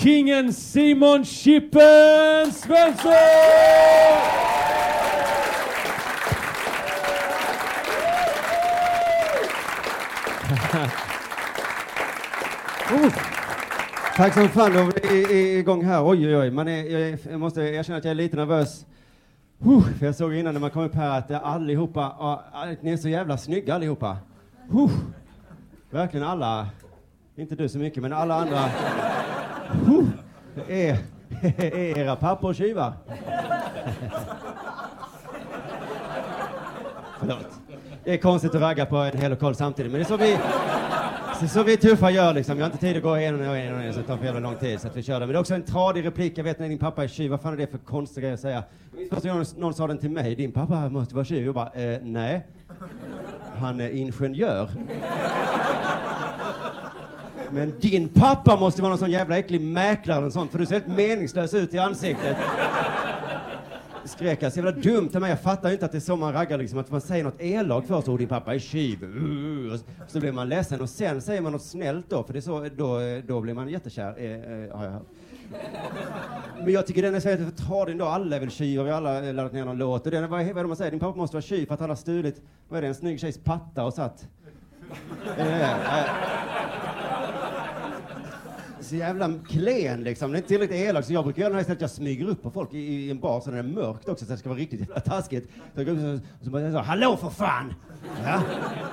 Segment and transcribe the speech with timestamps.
[0.00, 3.12] Kingen Simon Chippen Svensson!
[12.92, 13.12] Oh.
[14.16, 16.06] Tack som fan, då är vi igång här.
[16.06, 16.50] Oj, oj, oj.
[16.50, 18.86] Man är, jag, jag måste erkänna att jag är lite nervös.
[19.66, 22.96] Uh, för jag såg innan när man kom upp här att allihopa, uh, ni är
[22.96, 24.16] så jävla snygga allihopa.
[24.74, 24.90] Uh,
[25.90, 26.68] verkligen alla,
[27.36, 28.70] inte du så mycket, men alla andra.
[29.88, 30.08] Uh,
[30.68, 30.98] är,
[31.64, 32.92] är era pappor tjuvar?
[37.18, 37.60] Förlåt.
[38.04, 40.38] Det är konstigt att ragga på en hel lokal samtidigt, men det är så vi,
[41.40, 42.58] så, så vi tuffa gör liksom.
[42.58, 44.24] Jag har inte tid att gå en och en och en, så det tar för
[44.24, 45.26] jävla lång tid så att vi kör det.
[45.26, 46.38] Men det är också en tradig replik.
[46.38, 48.40] Jag vet när din pappa är tjuv, vad fan är det för konstig grej att
[48.40, 48.62] säga?
[49.10, 51.44] Första gången någon sa den till mig, din pappa måste vara tjuv.
[51.44, 52.46] Jag bara, eh, nej.
[53.58, 54.68] Han är ingenjör.
[57.52, 60.74] Men din pappa måste vara någon sån jävla äcklig mäklare eller sånt, för du ser
[60.74, 62.36] helt meningslös ut i ansiktet.
[64.04, 65.30] Skrek jag så jävla dumt av mig.
[65.30, 67.88] Jag fattar inte att det är så man raggar liksom, att man säger något elakt
[67.88, 69.04] först, och din pappa är tjuv.
[69.04, 72.40] Uh, så blir man ledsen och sen säger man något snällt då, för det är
[72.40, 75.06] så, då, då blir man jättekär, eh, eh, har jag hört.
[76.58, 78.04] Men jag tycker den är så jävla tradig ändå.
[78.04, 80.04] Alla är väl tjuvar, vi har alla eh, laddat ner någon låt.
[80.04, 80.90] Och den, vad, vad är det man säger?
[80.90, 83.20] Din pappa måste vara tjuv för att han har stulit, vad är det, en snygg
[83.20, 84.28] tjejs patta och satt...
[85.38, 86.06] Eh, eh,
[88.90, 90.30] så jävla klen liksom.
[90.30, 92.42] Det är inte tillräckligt elak så jag brukar göra det här att jag smyger upp
[92.42, 94.48] på folk i, i en bar så när det är mörkt också så det ska
[94.48, 95.50] vara riktigt jävla taskigt.
[95.74, 97.74] Så jag går upp och så bara så, hallå för fan!
[98.24, 98.42] Ja.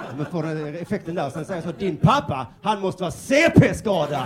[0.09, 1.29] Så man får den effekten där.
[1.29, 4.25] Sen säger jag så, din pappa, han måste vara CP-skadad!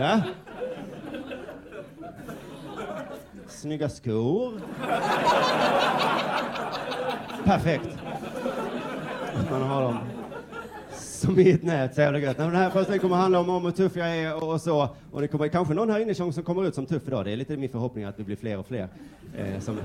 [0.00, 0.20] Ja.
[3.48, 4.60] Snygga skor.
[7.44, 7.98] Perfekt.
[9.50, 9.98] Man har dem
[11.16, 12.38] som i ett nät, så jävla gött.
[12.38, 14.60] Nej, men Den här föreställningen kommer handla om, om hur tuff jag är och, och
[14.60, 14.88] så.
[15.12, 17.24] Och det kommer kanske någon här inne som kommer ut som tuff idag.
[17.24, 18.88] Det är lite min förhoppning att vi blir fler och fler
[19.36, 19.78] eh, som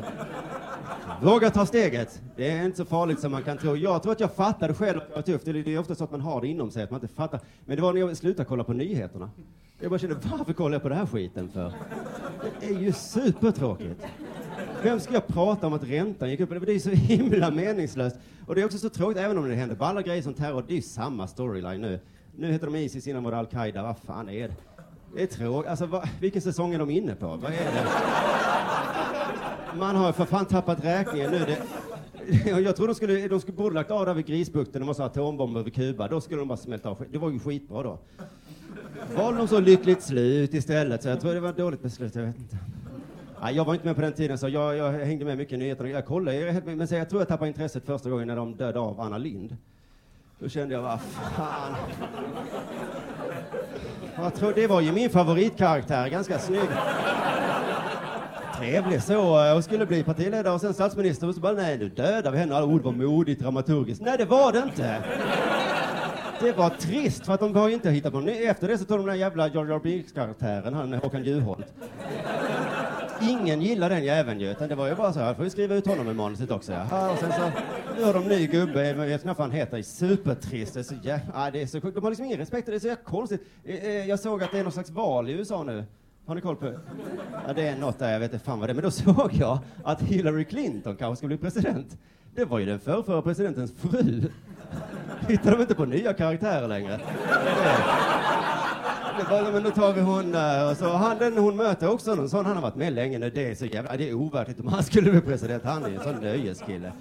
[1.22, 2.22] vågar ta steget.
[2.36, 3.76] Det är inte så farligt som man kan tro.
[3.76, 5.42] Jag tror att jag fattade själv att jag var tuff.
[5.44, 7.14] Det är, det är ofta så att man har det inom sig, att man inte
[7.14, 7.40] fattar.
[7.66, 9.30] Men det var när jag slutade kolla på nyheterna.
[9.82, 11.74] Jag bara kände, varför kollar jag på den här skiten för?
[12.60, 14.06] Det är ju supertråkigt.
[14.84, 16.50] Vem ska jag prata om att räntan gick upp?
[16.50, 18.16] Det är så himla meningslöst.
[18.48, 20.74] Och det är också så tråkigt, även om det händer balla grejer som terror, det
[20.74, 22.00] är ju samma storyline nu.
[22.36, 24.56] Nu heter de Isis, innan var det Al-Qaida, vad fan är det?
[25.16, 25.70] Det är tråkigt.
[25.70, 27.28] Alltså, va, vilken säsong är de inne på?
[27.28, 27.88] Vad är det?
[29.80, 31.40] Man har för fan tappat räkningen nu.
[31.40, 31.58] Det,
[32.62, 35.10] jag tror de skulle, de skulle borde lagt av där vid Grisbukten, de måste ha
[35.10, 36.08] atombomber över Kuba.
[36.08, 37.06] Då skulle de bara smälta av.
[37.12, 38.00] Det var ju skitbra då.
[39.16, 42.24] Valde de så lyckligt slut istället, så jag tror det var ett dåligt beslut, jag
[42.24, 42.58] vet inte.
[43.42, 45.58] Nej, jag var inte med på den tiden, så jag, jag hängde med mycket i
[45.58, 45.90] nyheterna.
[45.90, 48.80] Jag kollade, jag, men så jag tror jag tappade intresset första gången när de dödade
[48.80, 49.58] av Anna Lind.
[50.40, 51.76] Då kände jag, vad fan.
[54.16, 56.70] Jag tror det var ju min favoritkaraktär, ganska snygg.
[58.58, 61.90] Trevlig så, eh, Hon skulle bli partiledare och sen statsminister och så bara, nej nu
[61.90, 62.56] dödar vi henne.
[62.56, 64.02] Alla ord var modigt, dramaturgiskt.
[64.02, 65.04] Nej, det var det inte.
[66.42, 68.30] Det var trist, för att de har ju inte hittat på något.
[68.30, 71.66] Efter det så tog de den jävla Jar Jar Binks-karaktären, han Håkan Juholt.
[73.22, 75.76] Ingen gillar den jäveln ju, utan det var ju bara så här, får vi skriva
[75.76, 77.12] ut honom i manuset också ja.
[77.12, 77.52] och sen så,
[77.98, 80.96] nu har de ny gubbe, jag vet inte vad han heter, supertrist, det är så
[81.04, 81.96] jävla, det är så sjukt.
[81.96, 83.42] De har liksom ingen respekt, det är så jävla konstigt.
[84.08, 85.84] Jag såg att det är någon slags val i USA nu.
[86.26, 86.74] Har ni koll på
[87.48, 88.76] Ja, det är något där, jag vet inte fan vad det är.
[88.76, 91.98] Men då såg jag att Hillary Clinton kanske ska bli president.
[92.36, 94.30] Det var ju den förrförra presidentens fru.
[95.28, 97.00] Hittar de inte på nya karaktärer längre?
[99.18, 100.72] Det bara, men då tar vi hon där.
[100.72, 103.30] Och så han, den hon möter också någon sån, han har varit med länge nu.
[103.30, 105.64] Det är så jävla, det är ovärdigt om han skulle bli president.
[105.66, 106.92] Han är ju en sån nöjeskille.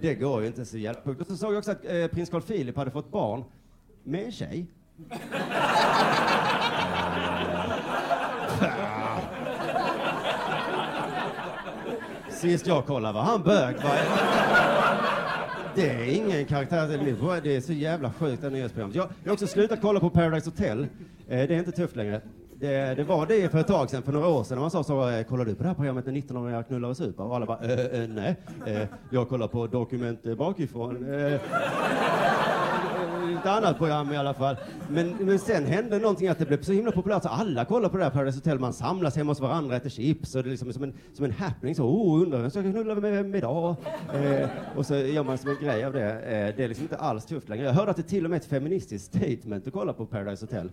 [0.00, 2.42] Det går ju inte så jävla Och så såg jag också att eh, prins Carl
[2.42, 3.44] Philip hade fått barn
[4.02, 4.66] med en tjej.
[12.28, 13.76] Sist jag kollade var han bög.
[15.74, 17.40] Det är ingen karaktär.
[17.42, 18.96] Det är så jävla sjukt det nyhetsprogrammet.
[18.96, 20.86] Jag, jag har också slutat kolla på Paradise Hotel.
[21.28, 22.20] Eh, det är inte tufft längre.
[22.54, 24.84] Det, det, var det för ett tag sedan, för några år sedan, när man sa
[24.84, 27.24] så, eh, kollar du på det här programmet när 19-åringar knullar och super?
[27.24, 28.36] Och alla bara, äh, äh, nej,
[28.66, 31.06] äh, jag kollar på Dokument bakifrån.
[33.44, 34.56] Ett annat program i alla fall.
[34.90, 37.96] Men, men sen hände någonting att det blev så himla populärt så alla kollar på
[37.96, 38.58] det här Paradise Hotel.
[38.58, 41.30] Man samlas hemma hos varandra, äter chips och det är liksom som en, som en
[41.30, 41.74] happening.
[41.74, 43.76] Så, oh, undrar vem ska jag knulla med vem idag?
[44.14, 46.12] Eh, och så gör man som en grej av det.
[46.12, 47.64] Eh, det är liksom inte alls tufft längre.
[47.64, 50.44] Jag hörde att det till och med är ett feministiskt statement att kolla på Paradise
[50.44, 50.70] Hotel.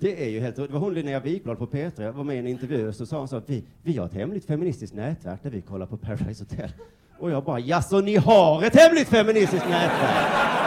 [0.00, 2.38] Det är ju helt Det var hon Linnea Wikblad på P3, jag var med i
[2.38, 5.42] en intervju och så sa hon så att vi, vi har ett hemligt feministiskt nätverk
[5.42, 6.70] där vi kollar på Paradise Hotel.
[7.18, 10.61] Och jag bara, jaså ni har ett hemligt feministiskt nätverk?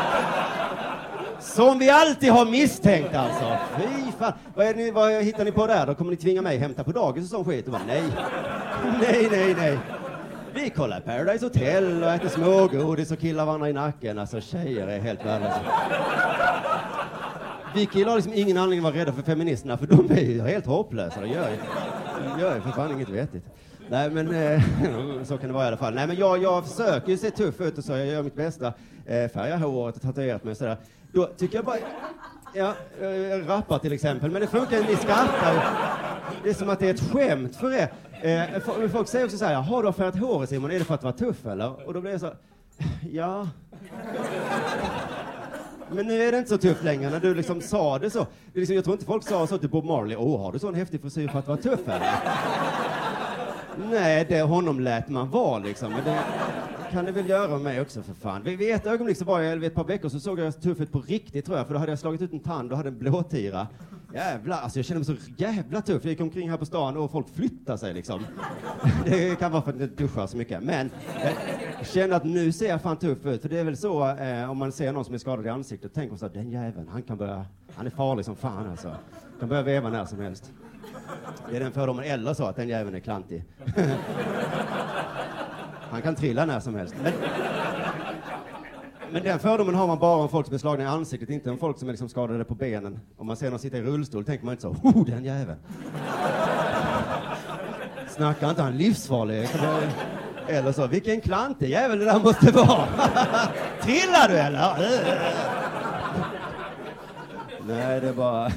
[1.45, 3.57] Som vi alltid har misstänkt alltså.
[3.77, 4.33] Fy fan.
[4.55, 5.95] Vad, är ni, vad hittar ni på där då?
[5.95, 7.65] Kommer ni tvinga mig hämta på dagis och sån skit?
[7.65, 8.03] Och bara, nej.
[9.01, 9.79] Nej, nej, nej.
[10.53, 14.19] Vi kollar Paradise Hotel och äter smågodis och killar varandra i nacken.
[14.19, 15.61] Alltså tjejer är helt värdelösa.
[17.75, 20.41] Vi killar har liksom ingen anledning att vara rädda för feministerna för de är ju
[20.41, 21.21] helt hopplösa.
[21.21, 21.57] De gör ju,
[22.33, 23.45] de gör ju för fan inget vettigt.
[23.89, 24.61] Nej men eh,
[25.23, 25.93] så kan det vara i alla fall.
[25.93, 28.73] Nej men jag, jag försöker ju se tuff ut och så, jag gör mitt bästa.
[29.05, 30.77] Eh, färgar håret och tatuerat mig och sådär.
[31.15, 31.77] Då tycker jag bara,
[32.53, 35.63] ja, eh, jag rappar till exempel, men det funkar inte, ni skrattar
[36.43, 37.93] Det är som att det är ett skämt för er.
[38.21, 41.03] Eh, folk säger också så här, har du färgat håret Simon, är det för att
[41.03, 41.87] vara tuff eller?
[41.87, 42.31] Och då blir jag så,
[43.11, 43.47] ja.
[45.91, 48.27] Men nu är det inte så tufft längre när du liksom sa det så.
[48.53, 50.75] Det liksom, jag tror inte folk sa så till Bob Marley, åh, har du sån
[50.75, 52.11] häftig frisyr för att vara tuff eller?
[53.77, 55.91] Nej, det honom lät man vara liksom.
[55.91, 56.19] Men det
[56.91, 58.43] kan det väl göra med mig också för fan.
[58.43, 60.79] Vid ett ögonblick så var jag, eh, vid ett par veckor så såg jag tuff
[60.79, 62.89] ut på riktigt tror jag, för då hade jag slagit ut en tand och hade
[62.89, 63.67] en blåtira.
[64.13, 66.03] Jävlar, alltså jag kände mig så jävla tuff.
[66.03, 68.25] Jag gick omkring här på stan och folk flyttade sig liksom.
[69.05, 70.63] Det kan vara för att jag inte duschar så mycket.
[70.63, 70.89] Men
[71.23, 71.31] eh,
[71.77, 73.41] jag kände att nu ser jag fan tuff ut.
[73.41, 75.93] För det är väl så eh, om man ser någon som är skadad i ansiktet,
[75.93, 77.45] tänker man så att den jäveln, han kan börja,
[77.75, 78.95] han är farlig som fan alltså.
[79.39, 80.53] Kan börja veva när som helst.
[81.49, 83.43] Det är den fördomen, eller så att den jäveln är klantig.
[85.89, 86.95] Han kan trilla när som helst.
[87.03, 87.13] Men,
[89.11, 91.57] men den fördomen har man bara om folk som är slagna i ansiktet, inte om
[91.57, 92.99] folk som är liksom skadade på benen.
[93.17, 95.59] Om man ser någon sitta i rullstol tänker man inte så, oh den jäveln.
[98.09, 99.49] Snackar inte han livsfarlig?
[100.47, 102.87] Eller så, vilken klantig jävel det där måste vara.
[103.81, 104.75] Trillar du eller?
[107.67, 108.51] Nej, det är bara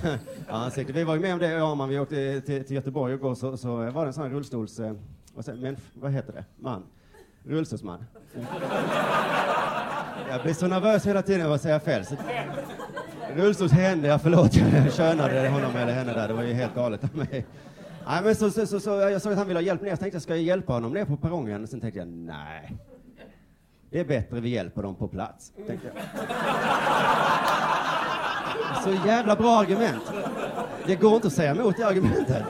[0.49, 0.97] ansiktet.
[0.97, 3.56] Vi var ju med om det, ja, man, vi åkte till, till Göteborg igår så,
[3.56, 4.81] så var det en sån här rullstols...
[4.81, 4.93] Eh,
[5.35, 6.45] vad, säger, men, vad heter det?
[6.56, 6.83] Man
[7.49, 8.05] Rullstolsman.
[10.31, 12.06] Jag blir så nervös hela tiden av att säga fel.
[12.06, 12.15] Så...
[13.37, 16.29] Rullstolshände, ja förlåt, jag könade honom eller henne där.
[16.29, 17.47] Det var ju helt galet av mig.
[18.06, 19.97] Nej, men så, så, så, så, jag såg att han ville ha hjälp ner, så
[19.97, 21.67] tänkte jag, ska jag hjälpa honom ner på perrongen?
[21.67, 22.77] Sen tänkte jag, nej.
[23.91, 26.05] Det är bättre vi hjälper dem på plats, tänkte jag.
[28.85, 30.03] Så jävla bra argument.
[30.88, 32.43] Det går inte att säga emot det argumentet.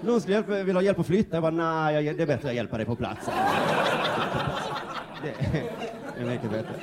[0.00, 1.36] Någon skulle hjälpa, vill ha hjälp att flytta.
[1.36, 3.26] Jag bara, nej, det är bättre att hjälpa dig på plats.
[5.22, 6.74] Det är mycket bättre.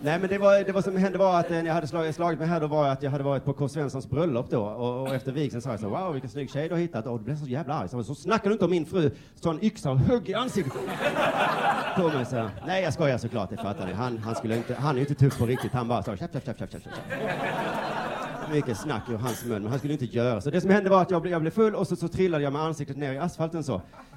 [0.00, 2.14] Nej, men det, var, det var som hände var att eh, när jag hade slagit,
[2.14, 3.68] slagit mig här då var att jag hade varit på K.
[3.68, 6.74] Svenssons bröllop då och, och efter vigseln sa jag så wow vilken snygg tjej du
[6.74, 7.88] har hittat och då blev så jävla arg.
[7.88, 9.10] Så, så snackar du inte om min fru.
[9.34, 10.80] Så en yxa och högg i ansiktet
[11.96, 12.50] på mig så.
[12.66, 13.92] Nej jag skojar såklart, det fattar ni.
[13.92, 15.72] Han, han skulle inte, han är inte tuff på riktigt.
[15.72, 16.82] Han bara så tjapp, tjapp, tjapp, tjapp, tjapp
[18.52, 20.50] mycket snack ur hans mun, men han skulle inte göra så.
[20.50, 22.52] Det som hände var att jag blev, jag blev full och så, så trillade jag
[22.52, 23.74] med ansiktet ner i asfalten så.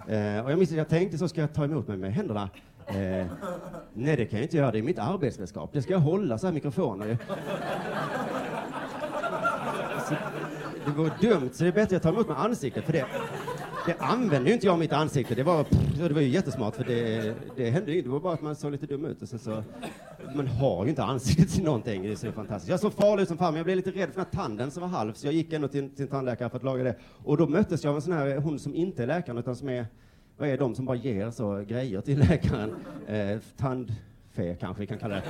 [0.07, 2.49] Eh, och jag minns att jag tänkte så ska jag ta emot mig med händerna.
[2.87, 3.25] Eh,
[3.93, 4.71] nej, det kan jag inte göra.
[4.71, 5.69] Det är mitt arbetsredskap.
[5.73, 7.17] Det ska jag hålla så här mikrofoner.
[10.07, 10.15] Så,
[10.85, 13.05] det vore dumt, så det är bättre att jag tar emot med ansiktet för det
[13.85, 15.35] det använde ju inte jag mitt ansikte.
[15.35, 15.65] Det var,
[15.97, 18.09] det var ju jättesmart för det, det hände ju inte.
[18.09, 19.21] Det var bara att man såg lite dum ut.
[19.21, 19.63] Och sen så,
[20.35, 22.03] man har ju inte ansiktet till någonting.
[22.03, 22.69] Det är så fantastiskt.
[22.69, 24.71] Jag såg farlig ut som fan, men jag blev lite rädd för den här tanden
[24.71, 25.13] som var halv.
[25.13, 26.95] Så jag gick ändå till, till en tandläkare för att laga det.
[27.23, 29.69] Och då möttes jag av en sån här, hon som inte är läkaren utan som
[29.69, 29.85] är,
[30.37, 32.75] vad är de som bara ger så grejer till läkaren?
[33.07, 35.23] Eh, tandfe kanske vi kan kalla det.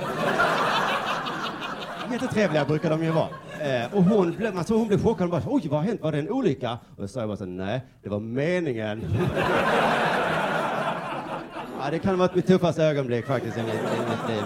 [2.12, 3.28] Jättetrevliga brukar de ju vara.
[3.66, 6.02] Eh, och hon blev, man såg hon blev chockad Hon bara, oj vad har hänt,
[6.02, 6.78] var det en olycka?
[6.96, 9.04] Och så sa jag bara så, nej, det var meningen.
[11.80, 13.76] ja, det kan ha varit mitt tuffaste ögonblick faktiskt i mitt, i
[14.10, 14.44] mitt liv.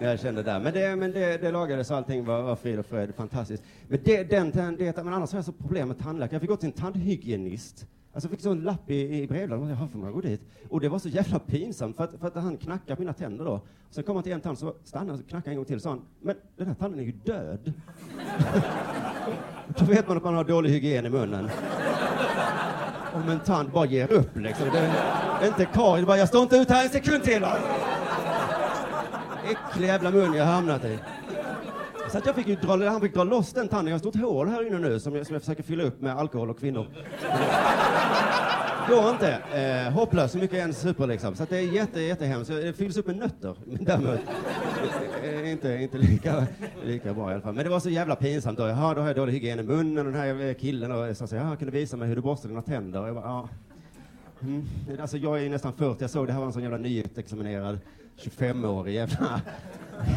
[0.00, 0.60] jag kände där.
[0.60, 3.62] Men det, men det, det lagades och allting var, var frid och fröjd, fantastiskt.
[3.88, 6.34] Men, det, den, det, men annars har jag så problem med tandläkare.
[6.34, 9.68] Jag fick gå till en tandhygienist Alltså jag fick så en lapp i, i brevlådan,
[9.68, 10.40] jaha, får man gå dit?
[10.68, 13.44] Och det var så jävla pinsamt, för att, för att han knackade på mina tänder
[13.44, 13.60] då.
[13.90, 15.82] Sen kom han till en tand, så stannade han och knackade en gång till, och
[15.82, 17.72] sa han, men den här tanden är ju död.
[19.78, 21.50] då vet man att man har dålig hygien i munnen.
[23.14, 24.66] Om en tand bara ger upp liksom.
[24.72, 27.42] Det är inte Karin, bara jag står inte ut här en sekund till.
[27.42, 27.56] va?
[29.50, 30.98] Äcklig jävla mun jag har hamnat i.
[32.12, 33.86] Så att jag fick ju dra, han fick dra loss den tanden.
[33.86, 36.00] Jag har ett stort hål här inne nu som jag, som jag försöker fylla upp
[36.00, 36.86] med alkohol och kvinnor.
[38.88, 39.38] Går inte.
[39.54, 41.34] Eh, hopplöst, så mycket en super liksom.
[41.34, 42.50] Så att det är jätte, jättehemskt.
[42.50, 43.56] Det fylls upp med nötter.
[43.64, 44.20] Men däremot
[45.24, 46.46] eh, inte, inte lika,
[46.84, 47.54] lika bra i alla fall.
[47.54, 48.68] Men det var så jävla pinsamt då.
[48.68, 51.36] Jaha, då har jag dålig hygien i munnen och den här killen och sa så
[51.36, 53.00] ja, kan du visa mig hur du borstar dina tänder?
[53.00, 53.48] Och jag bara, ja.
[54.42, 54.66] Mm.
[55.00, 57.78] Alltså jag är nästan 40, jag såg det här var en sån jävla nyutexaminerad
[58.20, 59.40] 25-årig jävla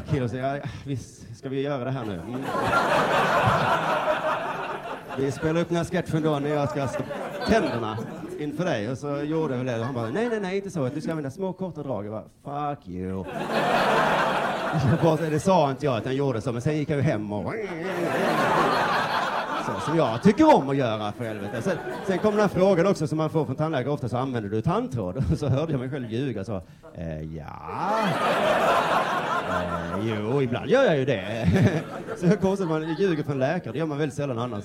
[0.10, 0.24] kille.
[0.24, 2.14] och säger, ja, visst ska vi göra det här nu?
[2.14, 2.42] Mm.
[5.18, 7.06] Vi spelar upp den här sketchen då när jag ska slå
[7.48, 7.98] tänderna
[8.40, 10.90] inför dig och så gjorde vi det och han bara nej, nej, nej, inte så.
[10.90, 12.06] Du ska använda små korta drag.
[12.06, 13.26] Jag bara fuck you.
[14.90, 17.04] Jag bara, det sa inte jag att han gjorde så, men sen gick jag ju
[17.04, 17.54] hem och
[19.86, 21.62] som jag tycker om att göra för helvete.
[21.62, 24.50] Sen, sen kom den här frågan också som man får från tandläkare ofta, så använder
[24.50, 25.18] du tandtråd?
[25.18, 26.62] Och så hörde jag mig själv ljuga så,
[26.96, 28.00] eh, ja.
[29.50, 31.48] Eh, jo, ibland gör jag ju det.
[32.20, 34.64] så det är konstigt, man ljuger för en läkare, det gör man väldigt sällan annars.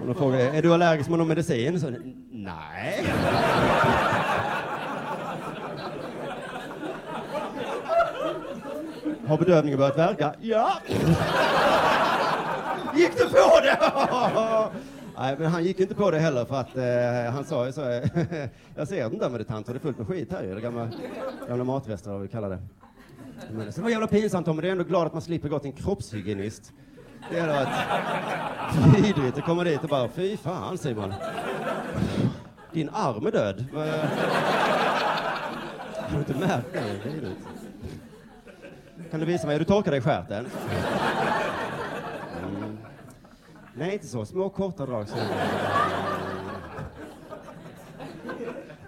[0.00, 1.80] Och de frågar, är du allergisk mot någon medicin?
[1.80, 1.90] Så,
[2.30, 3.04] nej.
[9.26, 10.34] Har bedövningen börjat verka?
[10.40, 10.72] Ja.
[12.94, 13.78] Gick du på det?
[15.18, 17.90] Nej, men han gick inte på det heller för att eh, han sa ju så,
[17.90, 18.02] eh,
[18.74, 20.88] jag ser inte där med det tanter, det är fullt med skit här ju, gamla,
[21.48, 22.58] gamla matrester vad vi kallar det.
[23.52, 25.48] Men, så det var jävla pinsamt Tom, men det är ändå glad att man slipper
[25.48, 26.72] gå till en kroppshygienist.
[27.30, 27.68] Det hade varit
[29.04, 31.14] vidrigt att komma dit och bara, fy fan Simon.
[32.72, 33.64] Din arm är död.
[36.12, 37.00] Har du inte märkt det?
[39.10, 40.46] Kan du visa mig hur du torkar dig i stjärten?
[43.74, 44.24] Nej, inte så.
[44.24, 45.08] Små korta drag.
[45.08, 45.16] Så.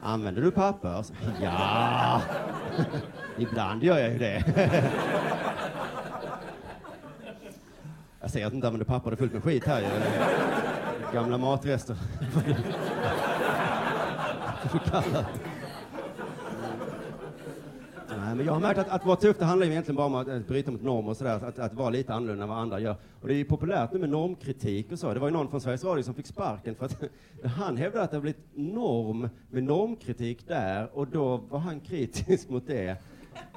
[0.03, 1.05] Använder du papper?
[1.43, 2.21] Ja!
[3.38, 4.45] Ibland gör jag ju det.
[8.21, 9.87] Jag säger att du inte använder papper, det är fullt med skit här ju.
[11.12, 11.97] Gamla matrester.
[12.35, 12.45] Vad
[14.73, 15.26] du kallar det.
[18.35, 20.29] Men jag har märkt att, att vara tuff, det handlar ju egentligen bara om att,
[20.29, 22.97] att bryta mot normer och sådär, att, att vara lite annorlunda än vad andra gör.
[23.21, 25.14] Och det är ju populärt nu med normkritik och så.
[25.14, 26.97] Det var ju någon från Sveriges Radio som fick sparken för att
[27.57, 32.49] han hävdade att det har blivit norm med normkritik där och då var han kritisk
[32.49, 32.97] mot det.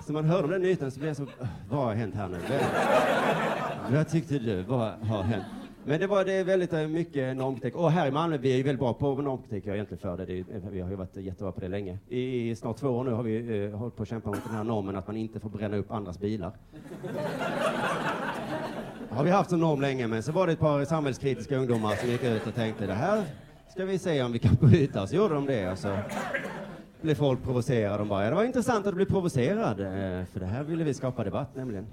[0.07, 1.25] Så man hörde om den nyheten så blev jag så,
[1.69, 2.37] vad har hänt här nu?
[2.49, 4.61] Vad- Vad tyckte du?
[4.63, 5.43] Vad har hänt?
[5.87, 7.75] Men det var det är väldigt eh, mycket normkritik.
[7.75, 9.65] Och här i Malmö, vi är ju väldigt bra på normkritik.
[9.65, 10.25] Jag är egentligen för det.
[10.25, 11.97] det är, vi har ju varit jättebra på det länge.
[12.09, 14.55] I, i snart två år nu har vi eh, hållit på att kämpa mot den
[14.55, 16.51] här normen att man inte får bränna upp andras bilar.
[19.09, 22.09] har vi haft som norm länge, men så var det ett par samhällskritiska ungdomar som
[22.09, 23.23] gick ut och tänkte det här
[23.69, 25.07] ska vi se om vi kan bryta.
[25.07, 25.97] Så gjorde de det och så
[27.01, 27.97] blev folk provocerade.
[27.97, 30.83] De bara, ja, det var intressant att du blev provocerad, eh, för det här ville
[30.83, 31.87] vi skapa debatt nämligen.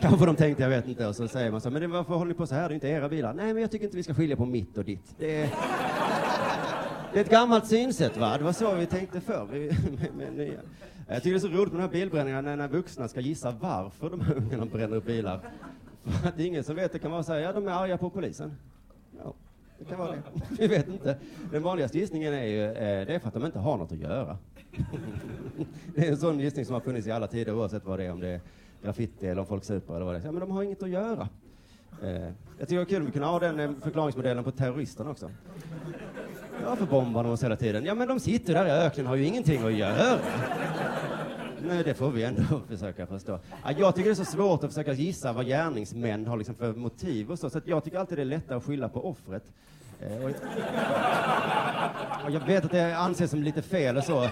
[0.00, 1.06] Kanske de tänkte, jag vet inte.
[1.06, 2.68] Och så säger man så, men varför håller ni på så här?
[2.68, 3.34] Det är inte era bilar.
[3.34, 5.14] Nej, men jag tycker inte vi ska skilja på mitt och ditt.
[5.18, 5.48] Det är,
[7.12, 8.38] det är ett gammalt synsätt, va?
[8.38, 9.46] Det var så vi tänkte förr.
[9.46, 10.60] Med, med nya.
[11.08, 13.50] Jag tycker det är så roligt med de här bilbränningarna när, när vuxna ska gissa
[13.60, 15.40] varför de här ungarna bränner upp bilar.
[16.04, 17.72] För att det är ingen som vet, det kan vara så här, ja de är
[17.72, 18.56] arga på polisen.
[19.24, 19.34] Ja,
[19.78, 20.22] det kan vara det.
[20.58, 21.16] Vi vet inte.
[21.52, 23.98] Den vanligaste gissningen är ju, eh, det är för att de inte har något att
[23.98, 24.38] göra.
[25.94, 28.12] Det är en sån gissning som har funnits i alla tider oavsett vad det är,
[28.12, 28.40] om det är
[28.82, 30.24] graffiti eller om folk super eller vad det är.
[30.24, 31.28] Ja, men de har inget att göra.
[32.02, 32.10] Eh,
[32.58, 35.30] jag tycker det är kul om vi kunde ha den eh, förklaringsmodellen på terroristerna också.
[36.64, 37.84] Varför bombar de oss hela tiden?
[37.84, 40.18] Ja, men de sitter där i öknen och har ju ingenting att göra.
[41.68, 43.38] Nej, det får vi ändå försöka förstå.
[43.64, 46.72] Ja, jag tycker det är så svårt att försöka gissa vad gärningsmän har liksom för
[46.72, 49.44] motiv och så, så att jag tycker alltid det är lättare att skylla på offret.
[50.00, 50.30] Eh, och,
[52.24, 54.28] och jag vet att det anses som lite fel och så,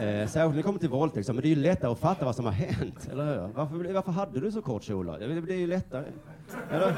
[0.00, 2.36] eh, särskilt när det kommer till våldtäkt, men det är ju lättare att fatta vad
[2.36, 3.52] som har hänt, eller hur?
[3.54, 5.06] Varför, varför hade du så kort kjol?
[5.06, 5.16] då?
[5.16, 6.04] Det blir ju lättare.
[6.70, 6.96] Eller?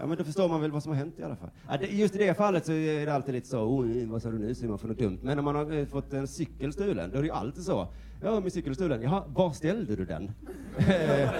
[0.00, 1.50] Ja, men då förstår man väl vad som har hänt i alla fall.
[1.68, 4.30] Ja, det, just i det fallet så är det alltid lite så, oh, vad sa
[4.30, 5.18] du nu Simon för något dumt?
[5.22, 7.88] Men när man har eh, fått en cykel stulen, då är det ju alltid så.
[8.22, 9.02] Ja, min cykel är stulen.
[9.02, 10.30] Jaha, var ställde du den?
[10.88, 11.30] Eh,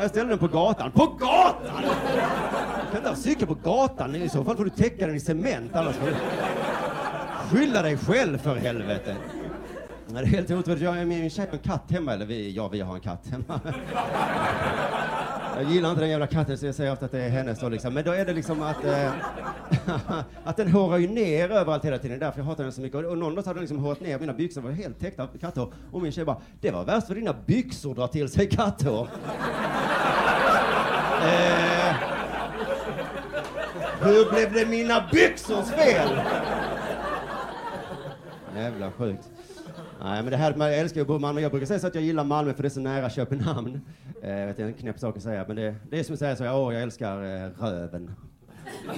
[0.00, 0.90] jag ställde den på gatan.
[0.90, 1.82] På gatan!
[1.82, 4.14] Du kan inte ha cykel på gatan.
[4.14, 5.74] I så fall får du täcka den i cement.
[5.74, 6.14] Annars får du
[7.50, 9.16] skylla dig själv för helvete.
[10.06, 10.82] Det är helt otroligt.
[10.82, 12.12] Jag och min tjej har en katt hemma.
[12.12, 13.60] Eller vi, ja, vi har en katt hemma.
[15.60, 17.68] Jag gillar inte den jävla katten så jag säger ofta att det är hennes då
[17.68, 17.94] liksom.
[17.94, 19.12] Men då är det liksom att, eh,
[20.44, 22.18] att den hårar ju ner överallt hela tiden.
[22.18, 23.06] Det är därför jag hatar den så mycket.
[23.06, 25.72] Och någon dag hade den liksom hårat ner mina byxor, var helt täckta av katthår.
[25.92, 29.02] Och min tjej bara, det var värst för dina byxor drar till sig katthår.
[31.22, 31.94] eh,
[34.00, 36.08] hur blev det mina byxors fel?
[38.56, 39.30] Jävla sjukt.
[40.02, 41.40] Nej, men det här, jag älskar ju att bo i Malmö.
[41.40, 43.80] Jag brukar säga så att jag gillar Malmö för det är så nära Köpenhamn.
[44.22, 46.12] Eh, jag vet, det är en knäpp sak att säga, men det, det är som
[46.12, 48.14] att säga så, åh, jag älskar eh, röven.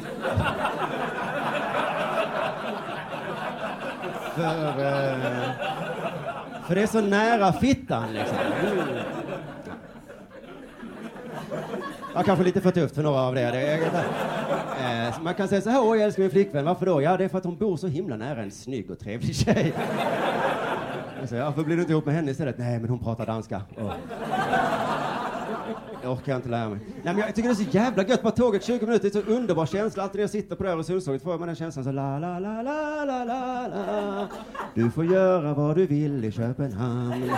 [4.34, 5.50] för, eh,
[6.66, 8.36] för det är så nära fittan, liksom.
[8.36, 8.78] Mm.
[12.14, 13.52] Ja, kanske lite för tufft för några av er.
[13.52, 13.72] Det
[14.80, 17.02] eh, man kan säga så här, åh jag älskar min flickvän, varför då?
[17.02, 19.74] Ja, det är för att hon bor så himla nära en snygg och trevlig tjej.
[21.30, 22.58] Jag varför blir du inte ihop med henne istället?
[22.58, 23.62] Nej, men hon pratar danska.
[23.76, 23.92] Oh.
[26.02, 26.78] Jag orkar inte lära mig.
[27.02, 29.10] Nej, men jag tycker det är så jävla gött på tåget 20 minuter.
[29.12, 30.02] Det är så underbar känsla.
[30.02, 32.38] Alltid när jag sitter på det här Öresundståget får jag den känslan så la la
[32.38, 34.28] la la la la la.
[34.74, 37.30] Du får göra vad du vill i Köpenhamn.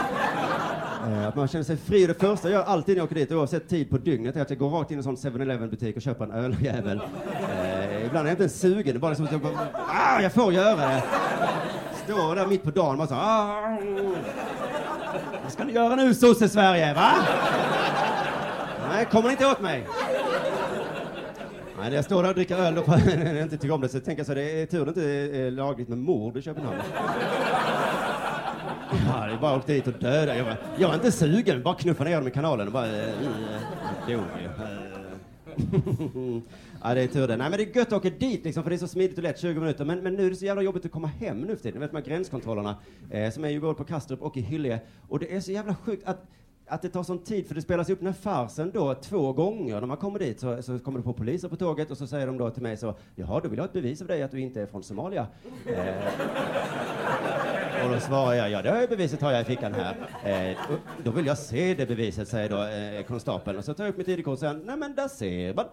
[1.08, 2.06] Eh, Att man känner sig fri.
[2.06, 4.50] Det första jag gör alltid när jag åker dit, oavsett tid på dygnet, är att
[4.50, 7.00] jag går rakt in i en sån 7-Eleven butik och köper en öljävel.
[7.48, 9.52] Eh, ibland är jag inte ens sugen, det är bara liksom att jag bara,
[9.88, 11.02] ah, jag får göra det.
[12.04, 13.14] Står där mitt på dagen och bara så,
[15.42, 17.12] vad ska ni göra nu sosse-Sverige, va?
[18.88, 19.87] Nej, kommer ni inte åt mig?
[21.78, 22.88] Nej, när jag står där och dricker öl och
[23.42, 25.02] inte tycker om det så tänker jag så det är tur det inte
[25.38, 26.76] är lagligt med mord i Köpenhamn.
[29.06, 30.37] Ja, det är bara att åka dit och döda.
[30.37, 32.87] Jag, bara, jag är inte sugen, bara knuffa ner dem i kanalen och bara...
[32.87, 33.09] Äh,
[34.06, 34.49] dog ju.
[36.84, 37.36] ja, det är tur det.
[37.36, 39.22] Nej, men det är gött att åka dit liksom, för det är så smidigt och
[39.22, 39.84] lätt, 20 minuter.
[39.84, 41.80] Men, men nu är det så jävla jobbigt att komma hem nu för tiden.
[41.80, 42.76] Ni vet de här gränskontrollerna
[43.10, 44.80] eh, som är ju både på Kastrup och i Hyllie.
[45.08, 46.26] Och det är så jävla sjukt att
[46.66, 49.80] att det tar sån tid, för det spelas upp den här farsen då två gånger
[49.80, 52.26] när man kommer dit så, så kommer det på poliser på tåget och så säger
[52.26, 54.30] de då till mig så, jaha, då vill jag ha ett bevis av dig att
[54.30, 55.26] du inte är från Somalia.
[55.66, 55.94] Eh,
[57.92, 59.96] då svarar jag, ja det har jag beviset har jag i fickan här.
[60.50, 60.56] Eh,
[61.04, 63.58] då vill jag se det beviset, säger då eh, konstapeln.
[63.58, 65.64] Och så tar jag upp mitt ID-kort och säger, nej men där ser man.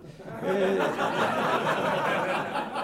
[0.47, 0.83] Eh,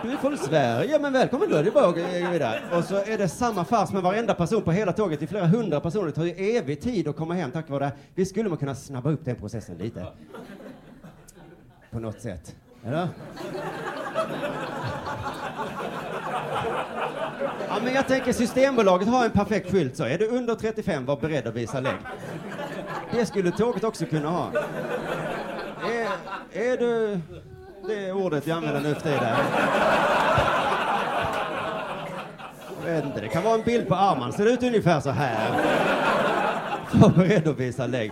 [0.03, 2.59] du är från Sverige, men välkommen då, det är bara att gå eh, vidare.
[2.77, 5.79] Och så är det samma fars med varenda person på hela tåget, i flera hundra
[5.79, 6.05] personer.
[6.05, 7.91] Det tar ju evig tid att komma hem tack vare det.
[8.15, 10.07] Vi skulle man kunna snabba upp den processen lite.
[11.91, 12.55] På något sätt.
[12.85, 13.07] Eller?
[17.75, 20.03] Ja, men jag tänker Systembolaget har en perfekt skylt så.
[20.03, 21.95] Är du under 35, var beredd att visa lägg.
[23.11, 24.51] Det skulle tåget också kunna ha.
[25.83, 26.07] Är,
[26.61, 27.19] är du...
[27.87, 29.35] Det är ordet vi använder nu för tiden.
[32.85, 34.33] Jag vet inte, det kan vara en bild på armen.
[34.33, 35.61] Ser ut ungefär så här.
[36.91, 38.11] Var beredd att visa lägg.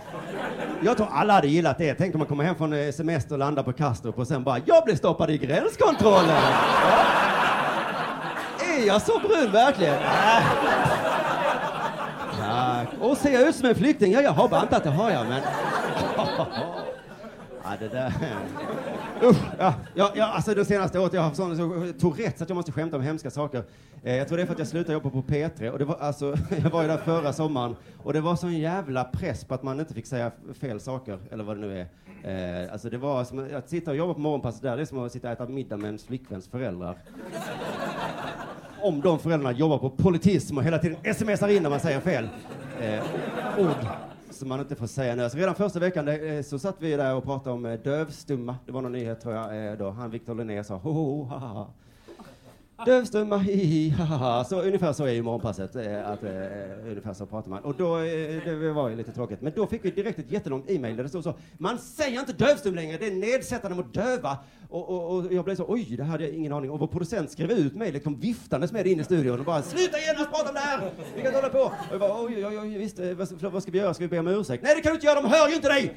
[0.82, 1.94] Jag tror alla hade gillat det.
[1.94, 4.84] Tänk om man kommer hem från semester och landar på Kastrup och sen bara, jag
[4.84, 6.28] blev stoppad i gränskontrollen.
[6.28, 7.33] Ja.
[8.78, 9.94] Är jag så brun verkligen?
[9.94, 10.74] Äh.
[13.00, 14.12] Och ser jag ut som en flykting?
[14.12, 15.42] Ja, jag har bantat, det har jag, men...
[17.64, 18.12] Ja, det där...
[19.22, 22.48] Usch, ja, ja, ja, alltså det senaste året jag har haft sån så, Tourettes att
[22.48, 23.64] jag måste skämta om hemska saker.
[24.02, 25.96] Eh, jag tror det är för att jag slutade jobba på P3 och det var
[26.00, 29.62] alltså, jag var ju där förra sommaren och det var sån jävla press på att
[29.62, 31.86] man inte fick säga fel saker, eller vad det nu är.
[32.24, 34.98] Eh, alltså det var som att sitta och jobba på morgonpasset där, det är som
[34.98, 36.98] att sitta och äta middag med en flickväns föräldrar.
[38.82, 42.28] Om de föräldrarna jobbar på politism och hela tiden smsar in när man säger fel
[42.80, 43.04] eh,
[43.58, 43.86] ord
[44.30, 45.22] som man inte får säga nu.
[45.22, 48.56] Alltså redan första veckan eh, så satt vi där och pratade om eh, dövstumma.
[48.66, 49.90] Det var någon nyhet tror jag eh, då.
[49.90, 51.70] Han Victor Linné sa ho, ho, ha, ha.
[52.82, 54.44] Dövstumma, ah, hi, hi, ha, ha.
[54.44, 55.76] Så ungefär så är ju morgonpasset.
[55.76, 56.30] Eh, att, eh,
[56.86, 57.64] ungefär så pratar man.
[57.64, 59.40] Och då, eh, det var ju lite tråkigt.
[59.40, 61.34] Men då fick vi direkt ett jättelångt e-mail där det stod så.
[61.58, 64.38] Man säger inte dövstum längre, det är nedsättande mot döva.
[64.68, 66.74] Och, och, och jag blev så, oj, det hade jag ingen aning om.
[66.74, 69.62] Och vår producent skrev ut mejlet, kom viftandes med det in i studion och bara,
[69.62, 70.90] sluta genast prata om det här!
[71.16, 71.58] Vi kan inte hålla på!
[71.58, 73.94] Och jag bara, oj, oj, oj, visst, eh, vad, vad ska vi göra?
[73.94, 74.62] Ska vi be om ursäkt?
[74.62, 75.94] Nej, det kan du inte göra, de hör ju inte dig!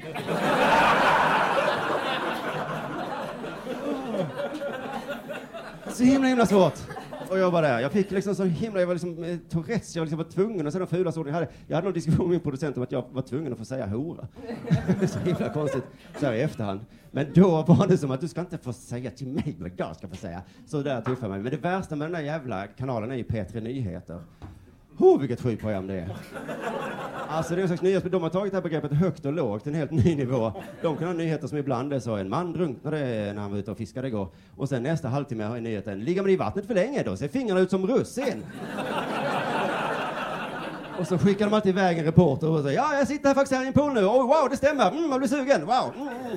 [5.98, 6.74] Så himla, himla svårt
[7.30, 7.80] att jobba där.
[7.80, 10.72] Jag fick liksom så himla, jag var liksom eh, Tourettes, jag liksom var tvungen att
[10.72, 11.52] säga de fulaste orden jag hade.
[11.66, 13.86] Jag hade någon diskussion med min producent om att jag var tvungen att få säga
[13.86, 14.28] hora.
[15.00, 15.84] det så himla konstigt
[16.20, 16.80] så här i efterhand.
[17.10, 19.96] Men då var det som att du ska inte få säga till mig vad jag
[19.96, 20.42] ska få säga.
[20.66, 21.40] Så där tuffade jag mig.
[21.40, 24.20] Men det värsta med den där jävla kanalen är ju P3 Nyheter.
[24.98, 26.16] Oh, vilket skitprogram det är.
[27.28, 28.06] Alltså det är en slags nyhets...
[28.10, 30.52] De har tagit det här begreppet högt och lågt till en helt ny nivå.
[30.82, 32.98] De kan ha nyheter som ibland är så, en man drunknade
[33.34, 34.28] när han var ute och fiskade igår.
[34.56, 37.60] Och sen nästa halvtimme har nyheten, ligger man i vattnet för länge då ser fingrarna
[37.60, 38.44] ut som russin.
[40.98, 43.56] Och så skickar de alltid iväg en reporter och säger ja, jag sitter här faktiskt
[43.56, 44.04] här i en pool nu.
[44.04, 44.90] Oh, wow, det stämmer.
[44.90, 45.66] Mm, man blir sugen.
[45.66, 45.92] Wow.
[45.96, 46.36] Mm, mm.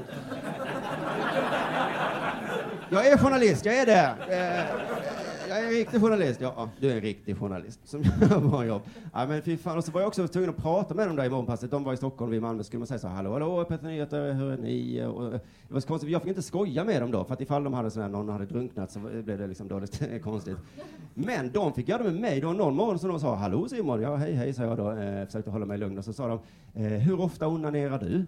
[2.90, 4.14] Jag är journalist, jag är det.
[4.30, 5.21] Eh,
[5.52, 6.42] jag är en riktig journalist.
[6.42, 8.82] Ja, du är en riktig journalist som gör bra jobb.
[9.14, 9.78] Ja, men fy fan.
[9.78, 11.72] Och så var jag också tvungen att prata med dem där i morgonpasset.
[11.72, 12.64] De var i Stockholm, vi i Malmö.
[12.64, 15.04] Skulle man säga så hallå, hallå, Petter Nyheter, hur är ni?
[15.06, 17.64] Och det var så konstigt, jag fick inte skoja med dem då, för att ifall
[17.64, 20.58] de hade sån här, någon hade drunknat så blev det liksom dåligt konstigt.
[21.14, 24.02] Men de fick göra det med mig då någon morgon som de sa, hallå Simon,
[24.02, 25.98] ja hej hej, sa jag då, eh, försökte hålla mig lugn.
[25.98, 26.40] Och så sa de,
[26.84, 28.26] eh, hur ofta onanerar du?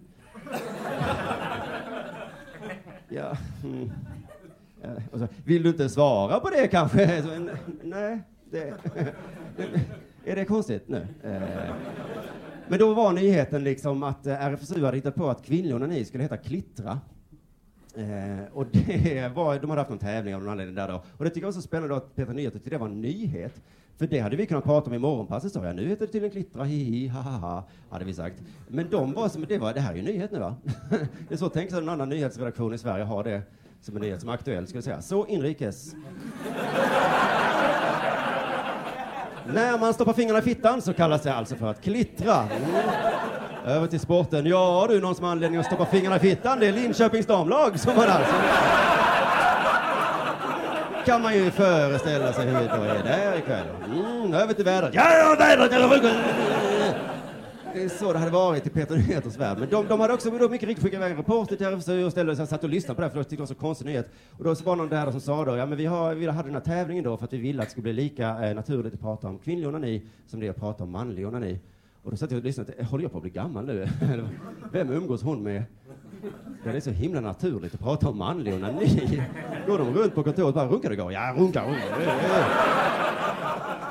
[3.08, 3.90] ja, mm.
[5.10, 7.22] Och så, vill du inte svara på det kanske?
[7.22, 7.48] Så,
[7.82, 8.20] nej,
[8.50, 8.74] det,
[10.24, 11.06] är det konstigt nu?
[11.24, 11.42] Eh,
[12.68, 16.22] men då var nyheten liksom att eh, RFSU hade hittat på att kvinnlig onani skulle
[16.22, 17.00] heta klittra.
[17.96, 21.04] Eh, och det var, de hade haft någon tävling av någon anledning där då.
[21.16, 23.62] Och det tycker jag var så spännande att Peter Nyheter tyckte det var en nyhet.
[23.98, 25.76] För det hade vi kunnat prata om i morgonpasset, sa jag.
[25.76, 28.42] Nu heter det tydligen klittra, hihi, ha, ha, ha, hade vi sagt.
[28.68, 30.56] Men de var som, det var, det här är ju nyhet nu va?
[31.28, 33.42] det är så tänk sig en annan nyhetsredaktion i Sverige har det
[33.84, 35.02] som en nyhet som är aktuell, ska jag säga.
[35.02, 35.94] Så inrikes.
[39.54, 42.34] När man stoppar fingrarna i fittan så kallas det alltså för att klittra.
[42.34, 42.50] Mm.
[43.66, 44.46] Över till sporten.
[44.46, 47.80] Ja du, någon som har anledning att stoppa fingrarna i fittan, det är Linköpings damlag
[47.80, 48.34] som man alltså.
[51.06, 53.66] kan man ju föreställa sig hur det är där ikväll.
[53.86, 54.94] Mm, över till vädret.
[54.94, 56.14] Ja, ja, vädret!
[57.74, 59.58] Det är så det hade varit i Peter Nyheters värld.
[59.58, 62.12] Men de, de hade också då mycket riktigt skickat iväg en reporter till RFSU och
[62.12, 63.86] ställde sig och satt och lyssnade på det för de tyckte det var så konstig
[63.86, 64.10] nyhet.
[64.30, 66.48] Och då så var någon där som sa då, ja men vi, har, vi hade
[66.48, 68.94] den här tävlingen då för att vi ville att det skulle bli lika eh, naturligt
[68.94, 71.58] att prata om kvinnlig onani som det är att prata om manlig onani.
[72.02, 73.88] Och då satt jag och lyssnade, håller jag på att bli gammal nu?
[74.72, 75.62] Vem umgås hon med?
[76.64, 79.22] Ja, det är så himla naturligt att prata om manlig onani.
[79.66, 81.12] Går de runt på kontoret och bara, runkar du går?
[81.12, 81.80] Ja, runka, runka.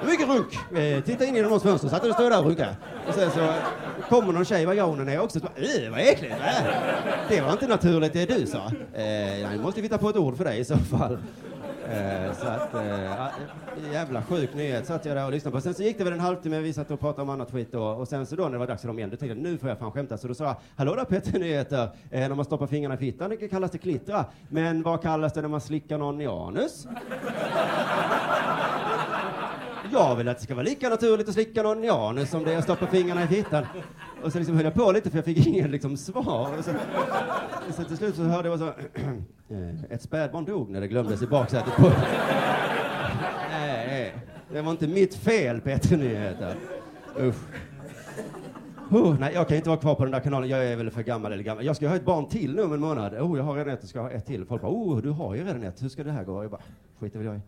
[0.05, 0.77] Mycket runk.
[0.79, 2.75] Eh, titta in genom någons fönster, satt och stod där och runkade.
[3.07, 3.53] Och sen så
[4.09, 5.39] kommer någon tjej, vad gör hon är också?
[5.39, 6.35] Så, eh, vad äckligt!
[7.29, 8.71] Det var inte naturligt det du sa.
[8.93, 11.17] Eh, jag måste hitta på ett ord för dig i så fall.
[11.89, 15.61] Eh, så att, eh, jävla sjuk nyhet satt jag där och lyssnade på.
[15.61, 17.83] Sen så gick det väl en halvtimme, vi satt och pratade om annat skit då.
[17.83, 19.57] Och sen så då när det var dags för dem igen, då tänkte jag nu
[19.57, 20.17] får jag fan skämta.
[20.17, 23.29] Så då sa jag, hallå där Petter Nyheter, eh, när man stoppar fingrarna i fittan,
[23.29, 24.25] det kallas det klittra.
[24.49, 26.87] Men vad kallas det när man slickar någon i anus?
[29.93, 32.53] jag vill att det ska vara lika naturligt att slicka någon i anus som det
[32.53, 33.65] är att stoppa fingrarna i fittan.
[34.23, 36.57] Och så liksom höll jag på lite för jag fick inget liksom, svar.
[36.57, 36.71] Och så,
[37.75, 38.73] så till slut så hörde jag så
[39.89, 41.81] ett spädbarn dog när det glömdes i baksätet på...
[43.49, 44.15] Nej,
[44.51, 46.55] det var inte mitt fel, Petter Nyheter.
[47.19, 47.35] Usch.
[48.91, 50.49] Oh, nej, jag kan inte vara kvar på den där kanalen.
[50.49, 51.65] Jag är väl för gammal eller gammal.
[51.65, 53.13] Jag ska ha ett barn till nu om en månad.
[53.13, 54.45] Oh, jag har redan ett, jag ska ha ett till.
[54.45, 55.83] Folk bara, oh, du har ju redan ett.
[55.83, 56.43] Hur ska det här gå?
[56.43, 56.61] Jag bara,
[56.99, 57.39] skiter väl jag i.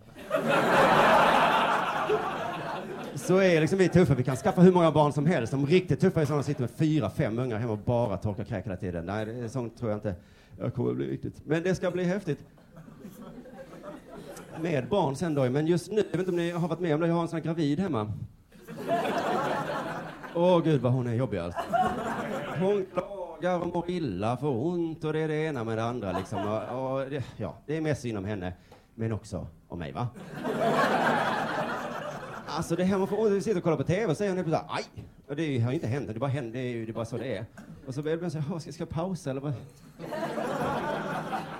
[3.16, 4.16] Så är liksom vi tuffa.
[4.16, 5.52] Vi kan skaffa hur många barn som helst.
[5.52, 8.44] De riktigt tuffa är sådana som sitter med fyra, fem ungar hemma och bara torkar
[8.44, 9.06] kräk hela tiden.
[9.06, 10.16] Nej, det, sånt tror jag inte
[10.60, 11.42] jag kommer att bli riktigt.
[11.46, 12.40] Men det ska bli häftigt.
[14.62, 15.50] Med barn sen då.
[15.50, 17.22] Men just nu, jag vet inte om ni har varit med om det, jag har
[17.22, 18.12] en sån här gravid hemma.
[20.36, 21.60] Åh gud vad hon är jobbig alltså.
[22.60, 26.18] Hon klagar och mår illa, får ont och det är det ena med det andra
[26.18, 26.48] liksom.
[26.48, 28.54] Och, och det, ja, det är mest synd om henne,
[28.96, 30.08] men också om mig va.
[32.46, 33.32] Alltså det här man får, ont.
[33.32, 35.06] vi sitter och kollar på TV och säger hon plötsligt aj!
[35.28, 37.38] Och det har inte hänt, det bara händer, det är, det är bara så det
[37.38, 37.46] är.
[37.88, 39.54] Och så börjar man säga, ska, ska jag pausa eller vad?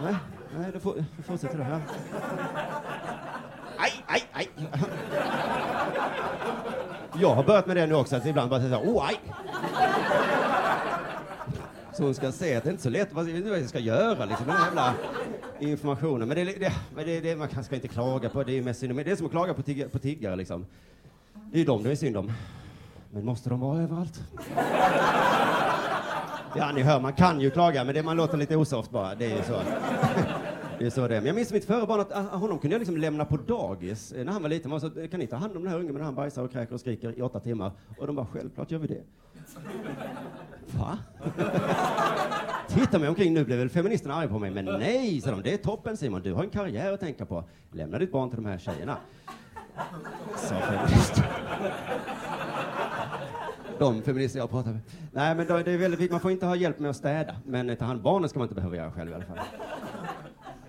[0.02, 0.16] Nej,
[0.58, 1.64] nej, då, får, då fortsätter du.
[1.64, 1.82] Ja.
[3.78, 4.50] Aj, aj, aj!
[7.22, 9.20] Jag har börjat med det nu också, att ibland bara säga oh, aj!
[11.94, 14.48] Så hon ska se att det är inte så lätt, vad jag ska göra liksom,
[14.48, 14.94] den jävla
[15.60, 16.28] informationen.
[16.28, 16.72] Men det, det,
[17.06, 19.32] det, det man ska inte klaga på, det är mest synd Det är som att
[19.32, 20.66] klaga på, tigg, på tiggare liksom.
[21.34, 22.32] Det är ju dem det är synd om.
[23.16, 24.24] Men måste de vara överallt?
[26.58, 29.16] Ja, ni hör, man kan ju klaga, men det man låter lite osoft bara.
[29.16, 29.54] Det är ju så.
[30.80, 31.20] Det är så det är.
[31.20, 34.12] Men jag minns mitt förra barn, att ah, honom kunde jag liksom lämna på dagis
[34.12, 34.72] eh, när han var liten.
[34.72, 36.74] Man sa, kan ni ta hand om den här ungen, men han bajsar och kräker
[36.74, 37.72] och skriker i åtta timmar.
[38.00, 39.02] Och de bara, självklart gör vi det.
[40.78, 40.98] Va?
[42.68, 45.54] Titta mig omkring nu blev väl feministerna arga på mig, men nej, sa de, det
[45.54, 47.44] är toppen Simon, du har en karriär att tänka på.
[47.72, 48.98] Lämna ditt barn till de här tjejerna.
[50.36, 51.24] Sa feministen.
[53.80, 54.82] De feminister jag pratar med.
[55.12, 57.78] Nej, men det är väldigt viktigt, man får inte ha hjälp med att städa, men
[57.78, 59.40] ta hand om barnen ska man inte behöva göra själv i alla fall.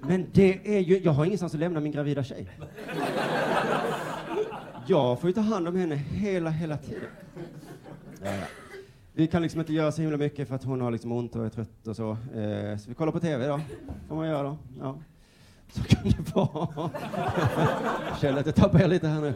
[0.00, 2.50] Men det är ju, jag har ingenstans att lämna min gravida tjej.
[4.86, 7.08] Jag får ju ta hand om henne hela, hela tiden.
[8.24, 8.46] Ja, ja.
[9.12, 11.44] Vi kan liksom inte göra så himla mycket för att hon har liksom ont och
[11.44, 12.10] är trött och så.
[12.10, 13.60] Eh, så vi kollar på TV då.
[14.08, 14.56] får man göra då.
[14.80, 14.98] Ja.
[15.68, 16.90] Så kan det vara.
[18.08, 19.34] Jag känner att jag tappar er lite här nu.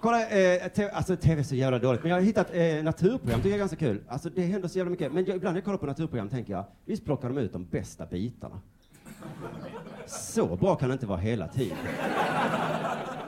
[0.00, 3.40] kolla, eh, te, alltså TV är så jävla dåligt, men jag har hittat eh, naturprogram,
[3.42, 4.00] det är ganska kul.
[4.08, 6.52] Alltså det händer så jävla mycket, men jag, ibland när jag kollar på naturprogram tänker
[6.52, 8.60] jag, visst plockar de ut de bästa bitarna?
[10.06, 11.76] Så bra kan det inte vara hela tiden.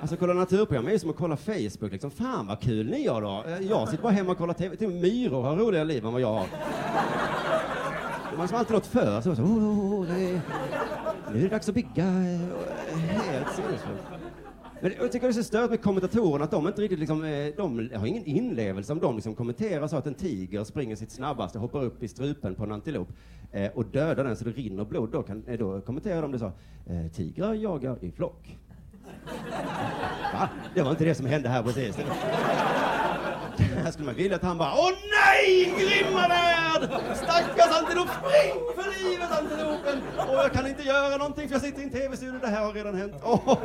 [0.01, 2.11] Alltså kolla naturprogram är ju som att kolla Facebook liksom.
[2.11, 3.45] Fan vad kul ni har då.
[3.47, 4.77] Eh, jag sitter bara hemma och kollar TV.
[4.77, 6.47] Till och med myror har roligare liv än vad jag har.
[8.35, 9.21] Man har som alltid något för.
[9.21, 10.41] Så, så, oh, oh, oh, det
[11.33, 12.05] nu är det dags att bygga.
[12.05, 14.05] Eh, helt sinnessjukt.
[14.81, 17.47] Men jag tycker det är så stört med kommentatorerna att de inte riktigt liksom, eh,
[17.57, 21.59] de har ingen inlevelse om de liksom kommenterar så att en tiger springer sitt snabbaste,
[21.59, 23.09] hoppar upp i strupen på en antilop
[23.53, 25.11] eh, och dödar den så det rinner blod.
[25.13, 26.53] Då, kan, eh, då kommenterar de det så.
[26.87, 28.59] Eh, tigrar jagar i flock.
[30.33, 30.49] Va?
[30.75, 31.97] Det var inte det som hände här precis.
[33.85, 36.91] Här skulle man vilja att han bara Åh nej, grymma värld!
[37.17, 40.03] Stackars antilop, spring för livet antilopen!
[40.29, 42.73] Och jag kan inte göra någonting för jag sitter i en tv-studio, det här har
[42.73, 43.15] redan hänt.
[43.23, 43.59] Åh.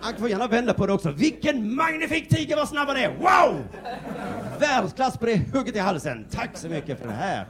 [0.00, 1.10] Han får gärna vända på det också.
[1.10, 3.08] Vilken magnifik tiger, vad snabb han är!
[3.08, 3.64] Wow!
[4.58, 6.26] Världsklass på det hugget i halsen.
[6.30, 7.46] Tack så mycket för det här.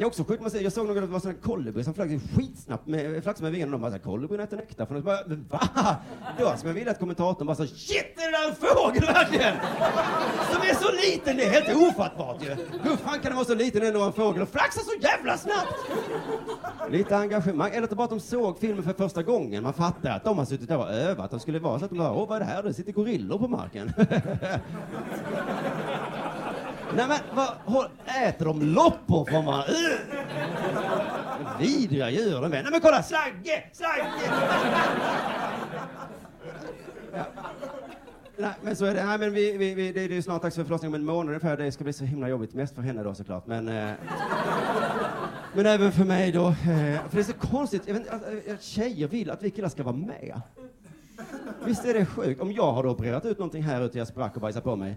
[0.00, 2.20] Jag är också sjukt, man ser, jag såg någon, det var sådana kolibri som flög
[2.36, 3.72] skitsnabbt med, flaxade med vingarna.
[3.72, 4.86] De bara såhär, äter nektar.
[4.86, 5.96] För de bara, va?
[6.38, 9.54] Då skulle man vilja att kommentatorn bara sa, shit är det där en fågel verkligen?
[10.52, 12.48] Som är så liten, det är helt ofattbart ju.
[12.82, 15.74] Hur fan kan det vara så liten ändå en fågel och flaxa så jävla snabbt?
[16.90, 19.62] Lite engagemang, eller att bara att de såg filmen för första gången.
[19.62, 21.30] Man fattar att de har suttit där och övat.
[21.30, 22.62] De skulle vara så att de bara, åh vad är det här?
[22.62, 23.92] Det sitter gorillor på marken.
[26.96, 27.18] Nej men
[27.66, 27.90] vad,
[28.24, 29.64] äter de loppor får man?
[31.58, 32.62] Vidriga djur de är.
[32.62, 33.64] Nej men kolla, Slagge!
[33.72, 34.10] Slagge!
[37.12, 37.24] Ja.
[38.36, 39.04] Nej men så är det.
[39.04, 41.28] Nej men vi, vi, vi, det, är är snart dags för förlossning om en månad
[41.28, 41.56] ungefär.
[41.56, 42.54] Det ska bli så himla jobbigt.
[42.54, 43.46] Mest för henne då såklart.
[43.46, 43.90] Men, eh,
[45.54, 46.48] men även för mig då.
[46.48, 46.54] Eh,
[47.08, 47.82] för det är så konstigt.
[47.86, 50.40] Jag vet, att alltså, tjejer vill att vi killar ska vara med.
[51.64, 52.40] Visst är det sjukt?
[52.40, 54.96] Om jag hade opererat ut någonting här ute, jag sprack och bajsade på mig.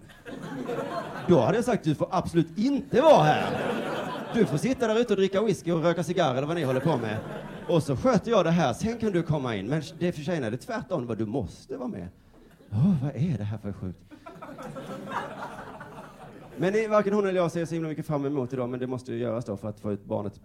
[1.28, 3.46] Då hade jag sagt du får absolut inte vara här.
[4.34, 6.80] Du får sitta där ute och dricka whisky och röka cigarr eller vad ni håller
[6.80, 7.18] på med.
[7.68, 9.66] Och så sköter jag det här, sen kan du komma in.
[9.66, 12.08] Men det är för tjejerna är tvärtom, vad du måste vara med.
[12.70, 13.98] Åh, vad är det här för sjukt?
[16.56, 18.86] Men det, varken hon eller jag ser så himla mycket fram emot idag, men det
[18.86, 20.40] måste ju göras då för att få ut barnet.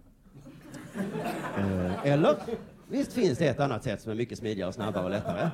[1.57, 2.35] Eh, eller?
[2.89, 5.49] Visst finns det ett annat sätt som är mycket smidigare, och snabbare och lättare.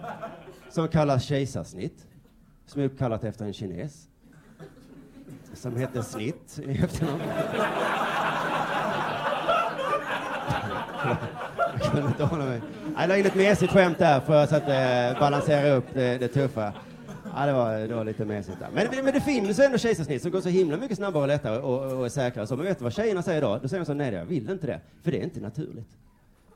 [0.69, 2.07] Som kallas kejsarsnitt.
[2.65, 4.07] Som är uppkallat efter en kines.
[5.53, 7.21] Som heter Snitt i efternamn.
[11.79, 12.61] Jag kunde inte hålla mig.
[12.97, 16.73] Jag la in ett mesigt skämt där för att eh, balansera upp det, det tuffa.
[17.35, 18.69] Ja, det var, det var lite mesigt där.
[18.73, 21.97] Men, men det finns ändå kejsarsnitt som går så himla mycket snabbare och lättare och,
[21.97, 22.47] och är säkrare.
[22.47, 23.59] Så, men vet du vad tjejerna säger då?
[23.61, 25.89] Då säger de så, nej jag vill inte det, för det är inte naturligt.